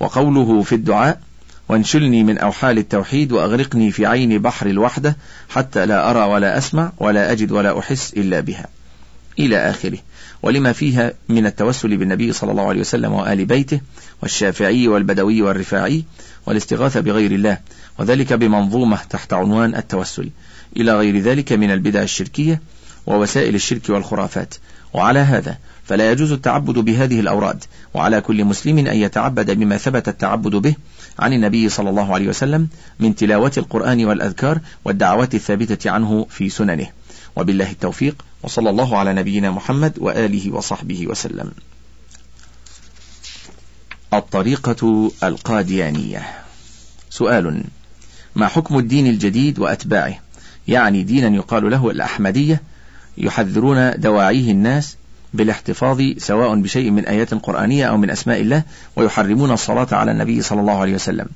وقوله 0.00 0.62
في 0.62 0.74
الدعاء 0.74 1.20
وانشلني 1.68 2.24
من 2.24 2.38
أوحال 2.38 2.78
التوحيد 2.78 3.32
وأغرقني 3.32 3.90
في 3.90 4.06
عين 4.06 4.38
بحر 4.38 4.66
الوحدة 4.66 5.16
حتى 5.48 5.86
لا 5.86 6.10
أرى 6.10 6.20
ولا 6.32 6.58
أسمع 6.58 6.92
ولا 6.98 7.32
أجد 7.32 7.52
ولا 7.52 7.78
أحس 7.78 8.14
إلا 8.16 8.40
بها. 8.40 8.66
إلى 9.38 9.70
آخره. 9.70 9.98
ولما 10.42 10.72
فيها 10.72 11.12
من 11.28 11.46
التوسل 11.46 11.96
بالنبي 11.96 12.32
صلى 12.32 12.50
الله 12.50 12.68
عليه 12.68 12.80
وسلم 12.80 13.12
وآل 13.12 13.44
بيته 13.44 13.80
والشافعي 14.22 14.88
والبدوي 14.88 15.42
والرفاعي 15.42 16.04
والاستغاثة 16.46 17.00
بغير 17.00 17.32
الله 17.32 17.58
وذلك 17.98 18.32
بمنظومة 18.32 18.98
تحت 19.10 19.32
عنوان 19.32 19.74
التوسل 19.74 20.30
إلى 20.76 20.98
غير 20.98 21.18
ذلك 21.18 21.52
من 21.52 21.70
البدع 21.70 22.02
الشركية 22.02 22.60
ووسائل 23.06 23.54
الشرك 23.54 23.90
والخرافات. 23.90 24.54
وعلى 24.94 25.18
هذا 25.18 25.58
فلا 25.86 26.12
يجوز 26.12 26.32
التعبد 26.32 26.78
بهذه 26.78 27.20
الأوراد 27.20 27.64
وعلى 27.94 28.20
كل 28.20 28.44
مسلم 28.44 28.78
أن 28.78 28.96
يتعبد 28.96 29.50
بما 29.50 29.76
ثبت 29.76 30.08
التعبد 30.08 30.56
به 30.56 30.74
عن 31.18 31.32
النبي 31.32 31.68
صلى 31.68 31.90
الله 31.90 32.14
عليه 32.14 32.28
وسلم 32.28 32.68
من 33.00 33.14
تلاوة 33.14 33.52
القرآن 33.56 34.04
والأذكار 34.04 34.60
والدعوات 34.84 35.34
الثابتة 35.34 35.90
عنه 35.90 36.26
في 36.30 36.48
سننه. 36.48 36.86
وبالله 37.36 37.70
التوفيق 37.70 38.24
وصلى 38.42 38.70
الله 38.70 38.98
على 38.98 39.12
نبينا 39.12 39.50
محمد 39.50 39.92
وآله 39.98 40.52
وصحبه 40.52 41.06
وسلم. 41.06 41.50
الطريقة 44.14 45.10
القاديانية. 45.22 46.22
سؤال 47.10 47.64
ما 48.36 48.48
حكم 48.48 48.78
الدين 48.78 49.06
الجديد 49.06 49.58
وأتباعه؟ 49.58 50.18
يعني 50.68 51.02
دينا 51.02 51.36
يقال 51.36 51.70
له 51.70 51.90
الأحمدية 51.90 52.62
يحذرون 53.18 54.00
دواعيه 54.00 54.50
الناس 54.50 54.96
بالاحتفاظ 55.36 56.02
سواء 56.18 56.60
بشيء 56.60 56.90
من 56.90 57.06
آيات 57.06 57.34
قرآنية 57.34 57.86
أو 57.86 57.96
من 57.96 58.10
أسماء 58.10 58.40
الله 58.40 58.62
ويحرمون 58.96 59.50
الصلاة 59.50 59.88
على 59.92 60.10
النبي 60.10 60.42
صلى 60.42 60.60
الله 60.60 60.80
عليه 60.80 60.94
وسلم. 60.94 61.26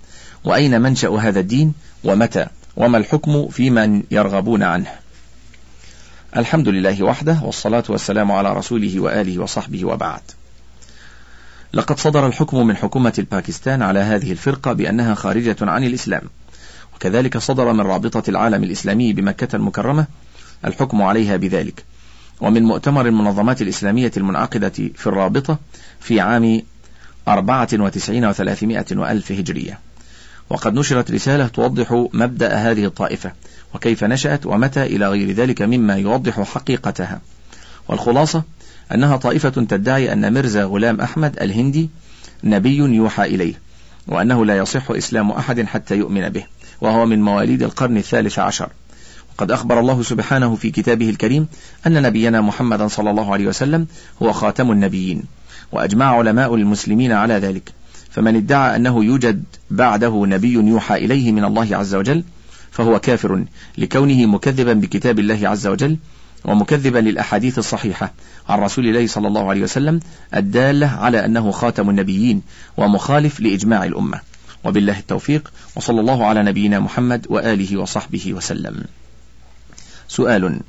وأين 0.45 0.81
منشأ 0.81 1.09
هذا 1.09 1.41
الدين؟ 1.41 1.75
ومتى؟ 2.05 2.47
وما 2.77 2.99
الحكم 2.99 3.49
في 3.49 3.71
من 3.71 4.03
يرغبون 4.11 4.63
عنه؟ 4.63 4.91
الحمد 6.37 6.69
لله 6.69 7.03
وحده 7.03 7.41
والصلاة 7.43 7.85
والسلام 7.89 8.33
على 8.33 8.53
رسوله 8.53 9.01
وآله 9.01 9.39
وصحبه 9.39 9.85
وبعد. 9.85 10.21
لقد 11.73 11.99
صدر 11.99 12.27
الحكم 12.27 12.67
من 12.67 12.77
حكومة 12.77 13.13
الباكستان 13.19 13.83
على 13.83 13.99
هذه 13.99 14.33
الفرقة 14.33 14.73
بأنها 14.73 15.15
خارجة 15.15 15.57
عن 15.61 15.85
الإسلام. 15.85 16.23
وكذلك 16.95 17.39
صدر 17.39 17.73
من 17.73 17.81
رابطة 17.81 18.31
العالم 18.31 18.65
الإسلامي 18.65 19.13
بمكة 19.13 19.57
المكرمة 19.57 20.07
الحكم 20.65 21.03
عليها 21.03 21.37
بذلك. 21.37 21.85
ومن 22.41 22.63
مؤتمر 22.63 23.07
المنظمات 23.07 23.63
الإسلامية 23.63 24.13
المنعقدة 24.17 24.73
في 24.95 25.07
الرابطة 25.07 25.59
في 26.01 26.21
عام 26.21 26.63
أربعة 27.29 27.69
وتسعين 27.73 28.25
وثلاثمائة 28.25 28.87
وألف 28.93 29.33
هجرية. 29.33 29.79
وقد 30.51 30.75
نشرت 30.75 31.11
رسالة 31.11 31.47
توضح 31.47 32.07
مبدأ 32.13 32.55
هذه 32.55 32.85
الطائفة 32.85 33.33
وكيف 33.75 34.05
نشأت 34.05 34.47
ومتى 34.47 34.83
إلى 34.83 35.09
غير 35.09 35.31
ذلك 35.31 35.63
مما 35.63 35.97
يوضح 35.97 36.41
حقيقتها. 36.41 37.21
والخلاصة 37.89 38.43
أنها 38.95 39.17
طائفة 39.17 39.51
تدعي 39.51 40.13
أن 40.13 40.35
مرزا 40.35 40.65
غلام 40.65 41.01
أحمد 41.01 41.43
الهندي 41.43 41.91
نبي 42.45 42.77
يوحى 42.77 43.25
إليه 43.25 43.55
وأنه 44.07 44.45
لا 44.45 44.57
يصح 44.57 44.91
إسلام 44.91 45.31
أحد 45.31 45.67
حتى 45.67 45.97
يؤمن 45.97 46.29
به 46.29 46.45
وهو 46.81 47.07
من 47.07 47.23
مواليد 47.23 47.63
القرن 47.63 47.97
الثالث 47.97 48.39
عشر. 48.39 48.69
وقد 49.41 49.51
أخبر 49.51 49.81
الله 49.81 50.03
سبحانه 50.03 50.55
في 50.55 50.71
كتابه 50.71 51.11
الكريم 51.11 51.47
أن 51.87 52.03
نبينا 52.03 52.41
محمدا 52.41 52.89
صلى 52.89 53.11
الله 53.11 53.33
عليه 53.33 53.47
وسلم 53.47 53.87
هو 54.23 54.33
خاتم 54.33 54.73
النبيين 54.73 55.23
وأجمع 55.73 56.19
علماء 56.19 56.55
المسلمين 56.55 57.13
على 57.13 57.35
ذلك. 57.35 57.73
فمن 58.11 58.37
ادعى 58.37 58.77
أنه 58.77 59.05
يوجد 59.05 59.45
بعده 59.71 60.27
نبي 60.27 60.53
يوحى 60.53 60.95
إليه 60.95 61.33
من 61.33 61.45
الله 61.45 61.77
عز 61.77 61.95
وجل 61.95 62.25
فهو 62.71 62.99
كافر 63.01 63.45
لكونه 63.79 64.27
مكذبا 64.27 64.73
بكتاب 64.73 65.19
الله 65.19 65.49
عز 65.49 65.67
وجل 65.67 65.97
ومكذبا 66.45 66.99
للأحاديث 66.99 67.59
الصحيحة 67.59 68.13
عن 68.49 68.59
رسول 68.59 68.87
الله 68.87 69.07
صلى 69.07 69.29
الله 69.29 69.51
عليه 69.51 69.63
وسلم 69.63 70.01
الدالة 70.35 70.87
على 70.87 71.25
أنه 71.25 71.51
خاتم 71.51 71.91
النبيين 71.91 72.43
ومخالف 72.77 73.41
لإجماع 73.41 73.85
الأمة. 73.85 74.21
وبالله 74.65 74.99
التوفيق 74.99 75.53
وصلى 75.77 76.01
الله 76.01 76.27
على 76.27 76.43
نبينا 76.43 76.81
محمد 76.81 77.27
وآله 77.31 77.81
وصحبه 77.81 78.35
وسلم. 78.35 78.85
سؤال. 80.11 80.61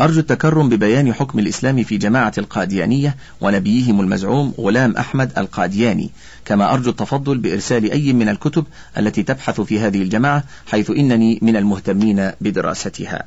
أرجو 0.00 0.20
التكرم 0.20 0.68
ببيان 0.68 1.14
حكم 1.14 1.38
الإسلام 1.38 1.82
في 1.84 1.96
جماعة 1.96 2.32
القاديانية 2.38 3.16
ونبيهم 3.40 4.00
المزعوم 4.00 4.54
غلام 4.58 4.96
أحمد 4.96 5.38
القادياني. 5.38 6.10
كما 6.44 6.74
أرجو 6.74 6.90
التفضل 6.90 7.38
بإرسال 7.38 7.90
أي 7.90 8.12
من 8.12 8.28
الكتب 8.28 8.66
التي 8.98 9.22
تبحث 9.22 9.60
في 9.60 9.80
هذه 9.80 10.02
الجماعة 10.02 10.44
حيث 10.66 10.90
إنني 10.90 11.38
من 11.42 11.56
المهتمين 11.56 12.30
بدراستها. 12.40 13.24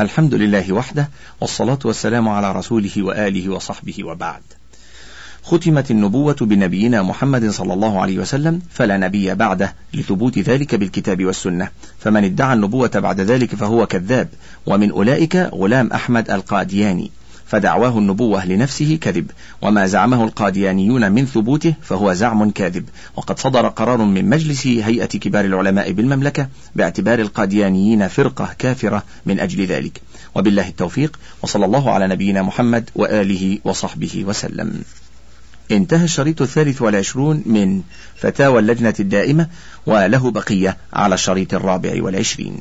الحمد 0.00 0.34
لله 0.34 0.72
وحده 0.72 1.08
والصلاة 1.40 1.78
والسلام 1.84 2.28
على 2.28 2.52
رسوله 2.52 3.02
وآله 3.02 3.48
وصحبه 3.48 4.04
وبعد. 4.04 4.42
ختمت 5.44 5.90
النبوة 5.90 6.36
بنبينا 6.40 7.02
محمد 7.02 7.50
صلى 7.50 7.74
الله 7.74 8.00
عليه 8.00 8.18
وسلم 8.18 8.62
فلا 8.70 8.96
نبي 8.96 9.34
بعده 9.34 9.74
لثبوت 9.94 10.38
ذلك 10.38 10.74
بالكتاب 10.74 11.24
والسنة. 11.24 11.68
فمن 11.98 12.24
ادعى 12.24 12.54
النبوة 12.54 12.90
بعد 12.94 13.20
ذلك 13.20 13.54
فهو 13.54 13.86
كذاب 13.86 14.28
ومن 14.66 14.90
أولئك 14.90 15.36
غلام 15.36 15.92
أحمد 15.92 16.30
القادياني. 16.30 17.10
فدعواه 17.46 17.98
النبوة 17.98 18.46
لنفسه 18.46 18.98
كذب 19.00 19.30
وما 19.62 19.86
زعمه 19.86 20.24
القاديانيون 20.24 21.12
من 21.12 21.26
ثبوته 21.26 21.74
فهو 21.82 22.12
زعم 22.12 22.50
كاذب. 22.50 22.84
وقد 23.16 23.38
صدر 23.38 23.68
قرار 23.68 24.04
من 24.04 24.28
مجلس 24.28 24.66
هيئة 24.66 25.06
كبار 25.06 25.44
العلماء 25.44 25.92
بالمملكة 25.92 26.48
باعتبار 26.76 27.18
القاديانيين 27.18 28.08
فرقة 28.08 28.54
كافرة 28.58 29.02
من 29.26 29.40
أجل 29.40 29.66
ذلك. 29.66 30.00
وبالله 30.34 30.68
التوفيق 30.68 31.18
وصلى 31.42 31.64
الله 31.64 31.90
على 31.90 32.08
نبينا 32.08 32.42
محمد 32.42 32.90
وآله 32.94 33.58
وصحبه 33.64 34.24
وسلم. 34.26 34.82
انتهى 35.70 36.04
الشريط 36.04 36.42
الثالث 36.42 36.82
والعشرون 36.82 37.42
من 37.46 37.82
فتاوى 38.16 38.60
اللجنة 38.60 38.94
الدائمة 39.00 39.48
وله 39.86 40.30
بقية 40.30 40.76
على 40.92 41.14
الشريط 41.14 41.54
الرابع 41.54 42.02
والعشرين. 42.02 42.58